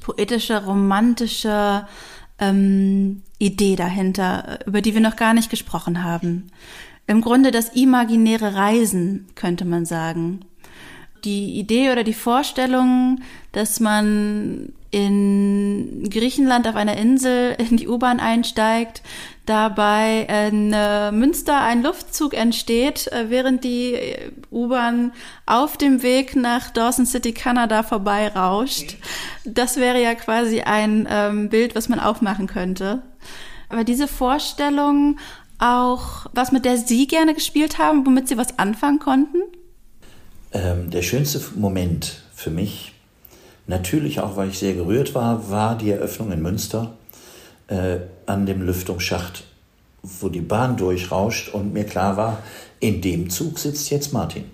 poetische, 0.00 0.64
romantische 0.64 1.86
ähm, 2.38 3.22
Idee 3.38 3.76
dahinter, 3.76 4.66
über 4.66 4.80
die 4.80 4.94
wir 4.94 5.00
noch 5.00 5.16
gar 5.16 5.34
nicht 5.34 5.50
gesprochen 5.50 6.02
haben. 6.02 6.50
Im 7.06 7.20
Grunde 7.20 7.50
das 7.50 7.70
imaginäre 7.70 8.54
Reisen, 8.54 9.26
könnte 9.34 9.64
man 9.64 9.84
sagen. 9.84 10.40
Die 11.24 11.58
Idee 11.58 11.90
oder 11.90 12.04
die 12.04 12.14
Vorstellung, 12.14 13.20
dass 13.52 13.80
man 13.80 14.72
in 14.90 16.08
Griechenland 16.08 16.68
auf 16.68 16.76
einer 16.76 16.96
Insel 16.96 17.56
in 17.58 17.76
die 17.76 17.88
U-Bahn 17.88 18.20
einsteigt, 18.20 19.02
dabei 19.44 20.26
in 20.50 20.72
äh, 20.72 21.10
Münster 21.10 21.60
ein 21.60 21.82
Luftzug 21.82 22.32
entsteht, 22.32 23.08
äh, 23.08 23.28
während 23.28 23.64
die 23.64 23.98
U-Bahn 24.52 25.12
auf 25.46 25.76
dem 25.76 26.02
Weg 26.02 26.36
nach 26.36 26.70
Dawson 26.70 27.06
City, 27.06 27.32
Kanada 27.32 27.82
vorbeirauscht. 27.82 28.96
Das 29.44 29.76
wäre 29.78 30.00
ja 30.00 30.14
quasi 30.14 30.60
ein 30.60 31.08
ähm, 31.10 31.48
Bild, 31.48 31.74
was 31.74 31.88
man 31.88 31.98
aufmachen 31.98 32.46
könnte. 32.46 33.02
Aber 33.68 33.82
diese 33.82 34.06
Vorstellung 34.06 35.18
auch 35.58 36.26
was, 36.32 36.52
mit 36.52 36.64
der 36.64 36.76
Sie 36.76 37.08
gerne 37.08 37.34
gespielt 37.34 37.78
haben, 37.78 38.06
womit 38.06 38.28
Sie 38.28 38.36
was 38.36 38.58
anfangen 38.60 39.00
konnten? 39.00 39.38
Ähm, 40.54 40.90
der 40.90 41.02
schönste 41.02 41.42
Moment 41.56 42.22
für 42.32 42.50
mich, 42.50 42.92
natürlich 43.66 44.20
auch, 44.20 44.36
weil 44.36 44.48
ich 44.48 44.58
sehr 44.58 44.74
gerührt 44.74 45.14
war, 45.14 45.50
war 45.50 45.76
die 45.76 45.90
Eröffnung 45.90 46.30
in 46.30 46.42
Münster 46.42 46.94
äh, 47.66 47.98
an 48.26 48.46
dem 48.46 48.62
Lüftungsschacht, 48.62 49.44
wo 50.02 50.28
die 50.28 50.40
Bahn 50.40 50.76
durchrauscht 50.76 51.52
und 51.52 51.72
mir 51.72 51.84
klar 51.84 52.16
war, 52.16 52.38
in 52.78 53.00
dem 53.00 53.30
Zug 53.30 53.58
sitzt 53.58 53.90
jetzt 53.90 54.12
Martin. 54.12 54.44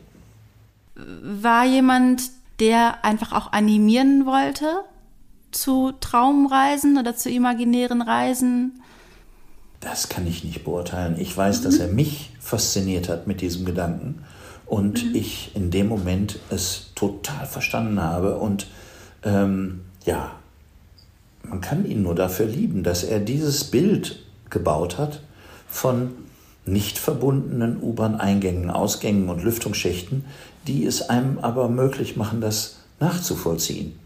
War 0.94 1.66
jemand, 1.66 2.22
der 2.60 3.04
einfach 3.04 3.32
auch 3.32 3.52
animieren 3.52 4.24
wollte 4.24 4.66
zu 5.50 5.92
Traumreisen 6.00 6.98
oder 6.98 7.14
zu 7.14 7.28
imaginären 7.28 8.00
Reisen? 8.00 8.80
Das 9.80 10.08
kann 10.08 10.26
ich 10.26 10.44
nicht 10.44 10.64
beurteilen. 10.64 11.16
Ich 11.18 11.36
weiß, 11.36 11.60
mhm. 11.60 11.64
dass 11.64 11.78
er 11.78 11.88
mich 11.88 12.30
fasziniert 12.40 13.08
hat 13.08 13.26
mit 13.26 13.40
diesem 13.40 13.64
Gedanken 13.64 14.24
und 14.70 15.04
mhm. 15.04 15.14
ich 15.16 15.50
in 15.54 15.72
dem 15.72 15.88
Moment 15.88 16.38
es 16.48 16.92
total 16.94 17.44
verstanden 17.46 18.00
habe. 18.00 18.36
Und 18.36 18.68
ähm, 19.24 19.80
ja, 20.04 20.30
man 21.42 21.60
kann 21.60 21.84
ihn 21.84 22.02
nur 22.02 22.14
dafür 22.14 22.46
lieben, 22.46 22.84
dass 22.84 23.02
er 23.02 23.18
dieses 23.18 23.64
Bild 23.64 24.20
gebaut 24.48 24.96
hat 24.96 25.22
von 25.68 26.12
nicht 26.64 26.98
verbundenen 26.98 27.82
U-Bahn-Eingängen, 27.82 28.70
Ausgängen 28.70 29.28
und 29.28 29.42
Lüftungsschächten, 29.42 30.24
die 30.68 30.86
es 30.86 31.02
einem 31.02 31.38
aber 31.40 31.68
möglich 31.68 32.16
machen, 32.16 32.40
das 32.40 32.76
nachzuvollziehen. 33.00 33.98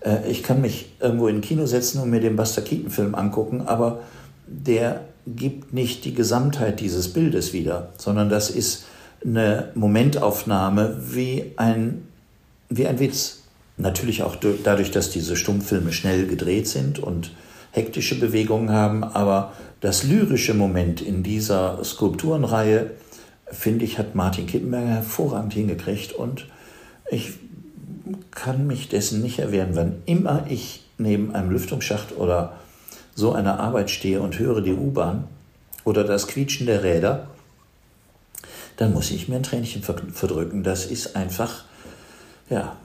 Äh, 0.00 0.30
ich 0.30 0.42
kann 0.42 0.62
mich 0.62 0.90
irgendwo 1.00 1.28
in 1.28 1.36
ein 1.36 1.42
Kino 1.42 1.66
setzen 1.66 2.00
und 2.00 2.08
mir 2.08 2.20
den 2.20 2.36
Buster 2.36 2.62
Keaton-Film 2.62 3.14
angucken, 3.14 3.60
aber 3.66 4.00
der 4.46 5.02
gibt 5.26 5.74
nicht 5.74 6.06
die 6.06 6.14
Gesamtheit 6.14 6.80
dieses 6.80 7.12
Bildes 7.12 7.52
wieder, 7.52 7.90
sondern 7.98 8.30
das 8.30 8.48
ist 8.48 8.84
eine 9.24 9.70
Momentaufnahme 9.74 11.00
wie 11.10 11.52
ein, 11.56 12.06
wie 12.68 12.86
ein 12.86 12.98
Witz. 13.00 13.42
Natürlich 13.76 14.22
auch 14.22 14.36
dadurch, 14.36 14.90
dass 14.90 15.10
diese 15.10 15.36
Stummfilme 15.36 15.92
schnell 15.92 16.26
gedreht 16.26 16.66
sind 16.66 16.98
und 16.98 17.32
hektische 17.70 18.18
Bewegungen 18.18 18.70
haben, 18.70 19.04
aber 19.04 19.52
das 19.80 20.02
lyrische 20.02 20.54
Moment 20.54 21.00
in 21.00 21.22
dieser 21.22 21.82
Skulpturenreihe, 21.84 22.90
finde 23.46 23.84
ich, 23.84 23.98
hat 23.98 24.14
Martin 24.14 24.46
Kippenberger 24.46 24.88
hervorragend 24.88 25.54
hingekriegt 25.54 26.12
und 26.12 26.46
ich 27.10 27.34
kann 28.30 28.66
mich 28.66 28.88
dessen 28.88 29.22
nicht 29.22 29.38
erwehren, 29.38 29.70
wann 29.74 29.96
immer 30.06 30.46
ich 30.48 30.84
neben 30.98 31.34
einem 31.34 31.50
Lüftungsschacht 31.50 32.16
oder 32.16 32.54
so 33.14 33.32
einer 33.32 33.60
Arbeit 33.60 33.90
stehe 33.90 34.20
und 34.20 34.38
höre 34.38 34.60
die 34.60 34.72
U-Bahn 34.72 35.24
oder 35.84 36.04
das 36.04 36.26
Quietschen 36.26 36.66
der 36.66 36.82
Räder, 36.82 37.28
dann 38.78 38.94
muss 38.94 39.10
ich 39.10 39.28
mir 39.28 39.36
ein 39.36 39.42
Tränchen 39.42 39.82
verdrücken. 39.82 40.62
Das 40.62 40.86
ist 40.86 41.14
einfach, 41.14 41.64
ja, 42.48 42.76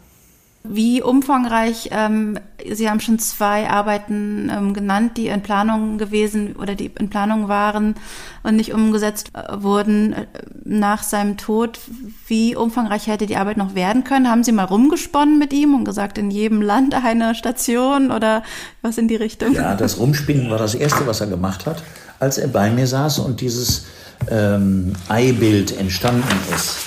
wie 0.65 1.01
umfangreich, 1.01 1.89
ähm, 1.91 2.39
Sie 2.71 2.89
haben 2.89 3.01
schon 3.01 3.19
zwei 3.19 3.69
Arbeiten 3.69 4.49
ähm, 4.49 4.73
genannt, 4.73 5.17
die 5.17 5.27
in 5.27 5.41
Planung 5.41 5.97
gewesen 5.97 6.55
oder 6.55 6.75
die 6.75 6.89
in 6.97 7.09
Planung 7.09 7.49
waren 7.49 7.95
und 8.43 8.55
nicht 8.55 8.73
umgesetzt 8.73 9.31
äh, 9.33 9.61
wurden 9.61 10.13
äh, 10.13 10.25
nach 10.63 11.03
seinem 11.03 11.35
Tod. 11.35 11.79
Wie 12.27 12.55
umfangreich 12.55 13.07
hätte 13.07 13.25
die 13.25 13.35
Arbeit 13.35 13.57
noch 13.57 13.75
werden 13.75 14.05
können? 14.05 14.29
Haben 14.29 14.45
Sie 14.45 14.53
mal 14.53 14.63
rumgesponnen 14.63 15.37
mit 15.37 15.51
ihm 15.51 15.75
und 15.75 15.83
gesagt, 15.83 16.17
in 16.17 16.31
jedem 16.31 16.61
Land 16.61 16.95
eine 16.95 17.35
Station 17.35 18.09
oder 18.09 18.41
was 18.81 18.97
in 18.97 19.09
die 19.09 19.17
Richtung? 19.17 19.53
Ja, 19.53 19.75
das 19.75 19.99
Rumspinnen 19.99 20.49
war 20.49 20.59
das 20.59 20.75
Erste, 20.75 21.05
was 21.05 21.19
er 21.19 21.27
gemacht 21.27 21.65
hat, 21.65 21.83
als 22.19 22.37
er 22.37 22.47
bei 22.47 22.71
mir 22.71 22.87
saß 22.87 23.19
und 23.19 23.41
dieses 23.41 23.83
ähm, 24.29 24.93
Eibild 25.07 25.77
entstanden 25.77 26.37
ist. 26.55 26.77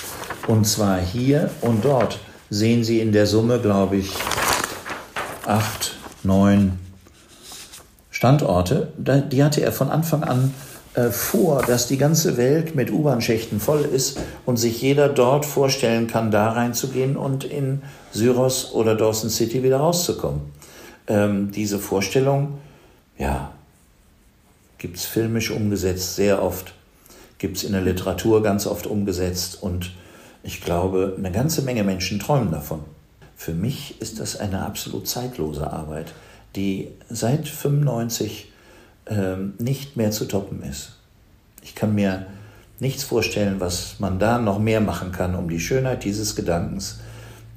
Und 0.47 0.65
zwar 0.65 0.99
hier 0.99 1.49
und 1.61 1.83
dort 1.83 2.19
sehen 2.49 2.83
Sie 2.83 2.99
in 2.99 3.11
der 3.11 3.27
Summe, 3.27 3.59
glaube 3.59 3.97
ich, 3.97 4.13
acht, 5.45 5.95
neun 6.23 6.79
Standorte. 8.09 8.91
Die 8.97 9.43
hatte 9.43 9.61
er 9.61 9.71
von 9.71 9.89
Anfang 9.89 10.23
an 10.23 10.53
äh, 10.97 11.11
vor, 11.11 11.61
dass 11.61 11.87
die 11.87 11.97
ganze 11.97 12.37
Welt 12.37 12.73
mit 12.73 12.91
U-Bahn-Schächten 12.91 13.59
voll 13.59 13.81
ist 13.81 14.19
und 14.47 14.57
sich 14.57 14.81
jeder 14.81 15.09
dort 15.09 15.45
vorstellen 15.45 16.07
kann, 16.07 16.31
da 16.31 16.51
reinzugehen 16.51 17.15
und 17.15 17.43
in 17.43 17.83
Syros 18.11 18.73
oder 18.73 18.95
Dawson 18.95 19.29
City 19.29 19.61
wieder 19.61 19.77
rauszukommen. 19.77 20.41
Ähm, 21.07 21.51
diese 21.51 21.77
Vorstellung, 21.77 22.57
ja, 23.19 23.51
gibt 24.79 24.97
es 24.97 25.05
filmisch 25.05 25.51
umgesetzt, 25.51 26.15
sehr 26.15 26.41
oft, 26.41 26.73
gibt 27.37 27.57
es 27.57 27.63
in 27.63 27.73
der 27.73 27.81
Literatur 27.81 28.43
ganz 28.43 28.67
oft 28.67 28.87
umgesetzt 28.87 29.61
und 29.61 29.91
ich 30.43 30.61
glaube, 30.61 31.15
eine 31.17 31.31
ganze 31.31 31.61
Menge 31.61 31.83
Menschen 31.83 32.19
träumen 32.19 32.51
davon. 32.51 32.81
Für 33.35 33.53
mich 33.53 34.01
ist 34.01 34.19
das 34.19 34.39
eine 34.39 34.65
absolut 34.65 35.07
zeitlose 35.07 35.71
Arbeit, 35.71 36.13
die 36.55 36.89
seit 37.09 37.47
95 37.47 38.51
ähm, 39.07 39.53
nicht 39.59 39.97
mehr 39.97 40.11
zu 40.11 40.25
toppen 40.25 40.63
ist. 40.63 40.95
Ich 41.61 41.75
kann 41.75 41.93
mir 41.93 42.27
nichts 42.79 43.03
vorstellen, 43.03 43.59
was 43.59 43.99
man 43.99 44.19
da 44.19 44.39
noch 44.39 44.59
mehr 44.59 44.81
machen 44.81 45.11
kann, 45.11 45.35
um 45.35 45.49
die 45.49 45.59
Schönheit 45.59 46.03
dieses 46.03 46.35
Gedankens 46.35 46.99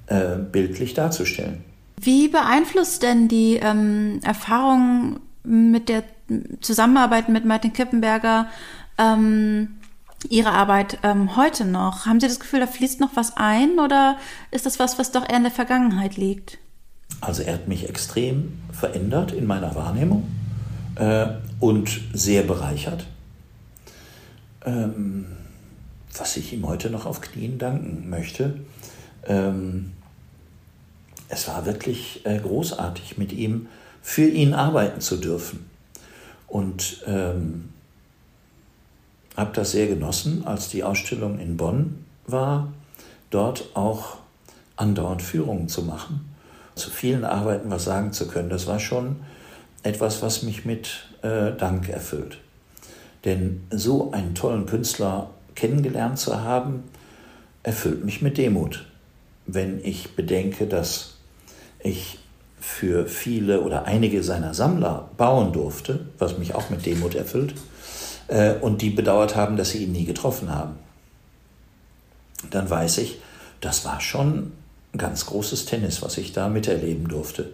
äh, 0.07 0.37
bildlich 0.37 0.95
darzustellen. 0.95 1.65
Wie 2.01 2.29
beeinflusst 2.29 3.03
denn 3.03 3.29
die 3.29 3.57
ähm, 3.57 4.21
Erfahrung 4.23 5.21
mit 5.45 5.89
der 5.89 6.03
Zusammenarbeit 6.61 7.29
mit 7.29 7.45
Martin 7.45 7.73
Kippenberger 7.73 8.47
ähm, 9.01 9.69
Ihre 10.29 10.53
Arbeit 10.53 10.99
ähm, 11.03 11.37
heute 11.37 11.65
noch? 11.65 12.07
Haben 12.07 12.21
Sie 12.21 12.29
das 12.29 12.41
Gefühl, 12.41 12.61
da 12.61 12.67
fließt 12.67 13.01
noch 13.01 13.17
was 13.17 13.37
ein 13.37 13.79
oder 13.79 14.19
ist 14.51 14.67
das 14.67 14.79
was, 14.79 14.99
was 14.99 15.13
doch 15.13 15.29
eher 15.29 15.39
in 15.39 15.45
der 15.45 15.53
Vergangenheit 15.53 16.17
liegt? 16.17 16.59
Also 17.21 17.43
er 17.43 17.55
hat 17.55 17.69
mich 17.69 17.89
extrem 17.89 18.61
verändert 18.73 19.33
in 19.33 19.47
meiner 19.47 19.75
Wahrnehmung 19.75 20.29
äh, 20.97 21.27
und 21.59 22.01
sehr 22.13 22.43
bereichert. 22.43 23.07
Ähm, 24.65 25.27
was 26.17 26.37
ich 26.37 26.53
ihm 26.53 26.67
heute 26.67 26.91
noch 26.91 27.07
auf 27.07 27.21
Knien 27.21 27.59
danken 27.59 28.11
möchte. 28.11 28.61
Ähm, 29.27 29.93
es 31.29 31.47
war 31.49 31.65
wirklich 31.67 32.27
äh, 32.27 32.39
großartig, 32.39 33.17
mit 33.17 33.33
ihm 33.33 33.69
für 34.03 34.27
ihn 34.27 34.53
arbeiten 34.55 35.01
zu 35.01 35.17
dürfen. 35.17 35.71
Und 36.49 37.05
ähm, 37.07 37.69
habe 39.41 39.51
das 39.55 39.73
sehr 39.73 39.87
genossen, 39.89 40.45
als 40.47 40.69
die 40.69 40.85
Ausstellung 40.85 41.39
in 41.39 41.57
Bonn 41.57 42.05
war, 42.27 42.73
dort 43.31 43.71
auch 43.75 44.19
andauernd 44.77 45.23
Führungen 45.23 45.69
zu 45.69 45.83
machen, 45.83 46.33
zu 46.75 46.91
vielen 46.91 47.25
Arbeiten 47.25 47.71
was 47.71 47.85
sagen 47.85 48.13
zu 48.13 48.29
können. 48.29 48.51
Das 48.51 48.67
war 48.67 48.79
schon 48.79 49.17
etwas, 49.83 50.23
was 50.23 50.43
mich 50.43 50.65
mit 50.65 51.07
äh, 51.23 51.53
Dank 51.53 51.89
erfüllt. 51.89 52.39
Denn 53.25 53.63
so 53.71 54.13
einen 54.13 54.35
tollen 54.35 54.67
Künstler 54.67 55.31
kennengelernt 55.55 56.19
zu 56.19 56.41
haben, 56.41 56.85
erfüllt 57.63 58.05
mich 58.05 58.23
mit 58.23 58.39
Demut. 58.39 58.87
Wenn 59.47 59.85
ich 59.85 60.17
bedenke, 60.17 60.67
dass 60.67 61.17
ich 61.81 62.19
für 62.59 63.07
viele 63.07 63.63
oder 63.63 63.85
einige 63.85 64.23
seiner 64.23 64.55
Sammler 64.55 65.09
bauen 65.17 65.53
durfte, 65.53 66.07
was 66.19 66.39
mich 66.39 66.55
auch 66.55 66.71
mit 66.71 66.85
Demut 66.87 67.15
erfüllt, 67.15 67.55
äh, 68.31 68.55
und 68.55 68.81
die 68.81 68.91
bedauert 68.91 69.37
haben, 69.37 69.57
dass 69.57 69.71
sie 69.71 69.85
ihn 69.85 69.93
nie 69.93 70.05
getroffen 70.05 70.51
haben, 70.51 70.77
dann 72.51 72.71
weiß 72.71 72.99
ich, 72.99 73.21
das 73.61 73.85
war 73.85 74.01
schon 74.01 74.53
ganz 74.97 75.27
großes 75.27 75.67
Tennis, 75.67 76.01
was 76.01 76.17
ich 76.17 76.33
da 76.33 76.49
miterleben 76.49 77.09
durfte. 77.09 77.53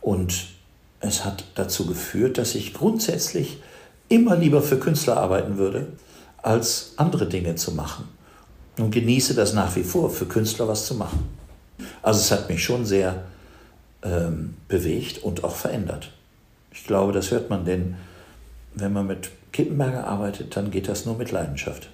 Und 0.00 0.46
es 1.00 1.24
hat 1.24 1.44
dazu 1.54 1.86
geführt, 1.86 2.38
dass 2.38 2.54
ich 2.54 2.72
grundsätzlich 2.72 3.58
immer 4.08 4.36
lieber 4.36 4.62
für 4.62 4.78
Künstler 4.78 5.18
arbeiten 5.18 5.58
würde, 5.58 5.88
als 6.42 6.92
andere 6.96 7.26
Dinge 7.26 7.56
zu 7.56 7.72
machen. 7.72 8.08
Und 8.78 8.90
genieße 8.90 9.34
das 9.34 9.52
nach 9.52 9.76
wie 9.76 9.84
vor, 9.84 10.10
für 10.10 10.26
Künstler 10.26 10.66
was 10.68 10.86
zu 10.86 10.94
machen. 10.94 11.28
Also 12.02 12.20
es 12.20 12.30
hat 12.30 12.48
mich 12.48 12.62
schon 12.62 12.84
sehr 12.84 13.24
ähm, 14.02 14.54
bewegt 14.68 15.18
und 15.18 15.44
auch 15.44 15.54
verändert. 15.54 16.10
Ich 16.72 16.84
glaube, 16.84 17.12
das 17.12 17.30
hört 17.30 17.50
man, 17.50 17.64
denn 17.64 17.96
wenn 18.74 18.92
man 18.92 19.06
mit 19.06 19.30
Kippenberger 19.54 20.06
arbeitet, 20.06 20.56
dann 20.56 20.70
geht 20.70 20.88
das 20.88 21.06
nur 21.06 21.16
mit 21.16 21.32
Leidenschaft. 21.32 21.88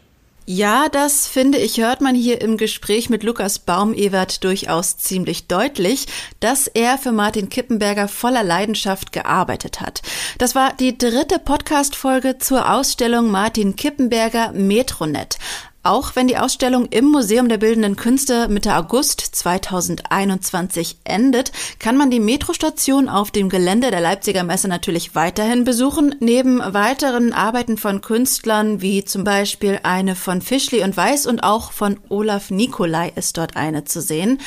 Ja, 0.47 0.89
das 0.89 1.29
finde 1.29 1.59
ich, 1.59 1.79
hört 1.79 2.01
man 2.01 2.17
hier 2.17 2.41
im 2.41 2.57
Gespräch 2.57 3.09
mit 3.09 3.23
Lukas 3.23 3.61
Baumewert 3.61 4.43
durchaus 4.43 4.97
ziemlich 4.97 5.47
deutlich, 5.47 6.07
dass 6.41 6.67
er 6.67 6.99
für 6.99 7.13
Martin 7.13 7.51
Kippenberger 7.51 8.09
voller 8.09 8.43
Leidenschaft 8.43 9.13
gearbeitet 9.13 9.81
hat. 9.81 10.03
Das 10.39 10.57
war 10.57 10.73
die 10.73 10.99
dritte 10.99 11.39
Podcast-Folge 11.39 12.39
zur 12.39 12.73
Ausstellung 12.73 13.31
Martin 13.31 13.77
Kippenberger 13.77 14.51
Metronet. 14.51 15.39
Auch 15.83 16.15
wenn 16.15 16.29
die 16.29 16.37
Ausstellung 16.37 16.87
im 16.91 17.07
Museum 17.07 17.49
der 17.49 17.57
Bildenden 17.57 17.97
Künste 17.97 18.49
Mitte 18.49 18.77
August 18.77 19.21
2021 19.21 20.99
endet, 21.05 21.53
kann 21.79 21.97
man 21.97 22.11
die 22.11 22.21
Metrostation 22.21 23.09
auf 23.09 23.31
dem 23.31 23.49
Gelände 23.49 23.91
der 23.91 24.03
Leipziger 24.03 24.45
Messe 24.45 24.69
natürlich 24.69 25.15
weiterhin 25.15 25.65
besuchen. 25.65 26.15
Neben 26.21 26.59
weiteren 26.59 27.33
Arbeiten 27.33 27.79
von 27.79 28.03
Künstlern 28.03 28.83
wie 28.83 29.07
zum 29.07 29.25
Beispiel 29.25 29.81
eine 29.83 30.17
von 30.17 30.43
Fischli 30.43 30.85
und 30.85 30.99
Weiß 30.99 31.27
und 31.27 31.43
auch 31.43 31.73
von 31.73 31.99
Olaf 32.11 32.51
Nikolai 32.51 33.13
ist 33.17 33.39
dort 33.39 33.57
eine 33.57 33.85
zu 33.85 34.03
sehen. 34.03 34.39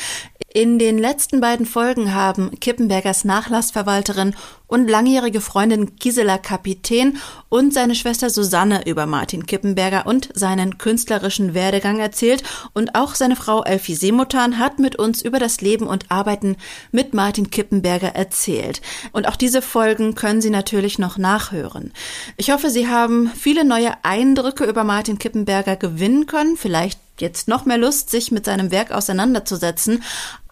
In 0.56 0.78
den 0.78 0.98
letzten 0.98 1.40
beiden 1.40 1.66
Folgen 1.66 2.14
haben 2.14 2.60
Kippenbergers 2.60 3.24
Nachlassverwalterin 3.24 4.36
und 4.68 4.86
langjährige 4.86 5.40
Freundin 5.40 5.96
Gisela 5.96 6.38
Kapitän 6.38 7.16
und 7.48 7.74
seine 7.74 7.96
Schwester 7.96 8.30
Susanne 8.30 8.86
über 8.86 9.06
Martin 9.06 9.46
Kippenberger 9.46 10.06
und 10.06 10.28
seinen 10.32 10.78
künstlerischen 10.78 11.54
Werdegang 11.54 11.98
erzählt 11.98 12.44
und 12.72 12.94
auch 12.94 13.16
seine 13.16 13.34
Frau 13.34 13.64
Elfie 13.64 13.96
Seemutan 13.96 14.60
hat 14.60 14.78
mit 14.78 14.94
uns 14.94 15.22
über 15.22 15.40
das 15.40 15.60
Leben 15.60 15.88
und 15.88 16.12
Arbeiten 16.12 16.56
mit 16.92 17.14
Martin 17.14 17.50
Kippenberger 17.50 18.14
erzählt. 18.14 18.80
Und 19.10 19.26
auch 19.26 19.34
diese 19.34 19.60
Folgen 19.60 20.14
können 20.14 20.40
Sie 20.40 20.50
natürlich 20.50 21.00
noch 21.00 21.18
nachhören. 21.18 21.92
Ich 22.36 22.52
hoffe, 22.52 22.70
Sie 22.70 22.86
haben 22.86 23.28
viele 23.34 23.64
neue 23.64 23.92
Eindrücke 24.04 24.62
über 24.66 24.84
Martin 24.84 25.18
Kippenberger 25.18 25.74
gewinnen 25.74 26.26
können, 26.26 26.56
vielleicht 26.56 27.00
jetzt 27.20 27.48
noch 27.48 27.64
mehr 27.64 27.78
Lust, 27.78 28.10
sich 28.10 28.32
mit 28.32 28.44
seinem 28.44 28.70
Werk 28.70 28.90
auseinanderzusetzen. 28.90 30.02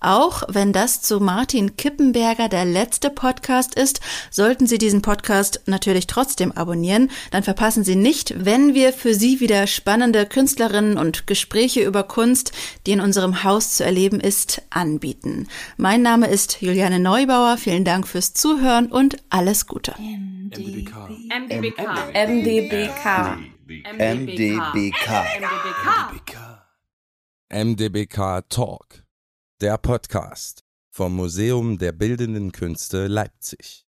Auch 0.03 0.43
wenn 0.49 0.73
das 0.73 1.01
zu 1.01 1.21
Martin 1.21 1.77
Kippenberger 1.77 2.49
der 2.49 2.65
letzte 2.65 3.09
Podcast 3.09 3.75
ist, 3.75 4.01
sollten 4.31 4.67
Sie 4.67 4.79
diesen 4.79 5.01
Podcast 5.01 5.63
natürlich 5.67 6.07
trotzdem 6.07 6.53
abonnieren. 6.53 7.11
Dann 7.31 7.43
verpassen 7.43 7.85
Sie 7.85 7.97
nicht, 7.97 8.45
wenn 8.45 8.75
wir 8.75 8.93
für 8.93 9.15
Sie 9.15 9.41
wieder 9.41 9.67
spannende 9.67 10.27
Künstlerinnen 10.27 10.99
und 10.99 11.27
Gespräche 11.27 11.83
über 11.83 12.03
Kunst, 12.03 12.53
die 12.87 12.93
in 12.93 13.01
unserem 13.01 13.45
Haus 13.45 13.77
zu 13.77 13.85
erleben 13.85 14.21
ist, 14.21 14.63
anbieten. 14.71 15.47
Mein 15.77 16.03
Name 16.03 16.27
ist 16.27 16.61
Juliane 16.61 16.99
Neubauer. 16.99 17.57
Vielen 17.57 17.85
Dank 17.85 18.09
fürs 18.09 18.35
Zuhören 18.35 18.91
und 18.91 19.17
alles 19.31 19.67
Gute. 19.67 19.95
MDBK. 19.99 21.11
MDBK. 21.31 21.81
MDBK. 22.13 23.39
MDBK. 23.99 25.09
MDBK. 25.39 26.53
MDBK 27.53 28.49
Talk, 28.49 29.02
der 29.63 29.79
Podcast 29.79 30.65
vom 30.91 31.15
Museum 31.15 31.79
der 31.79 31.93
Bildenden 31.93 32.51
Künste 32.51 33.07
Leipzig. 33.07 33.81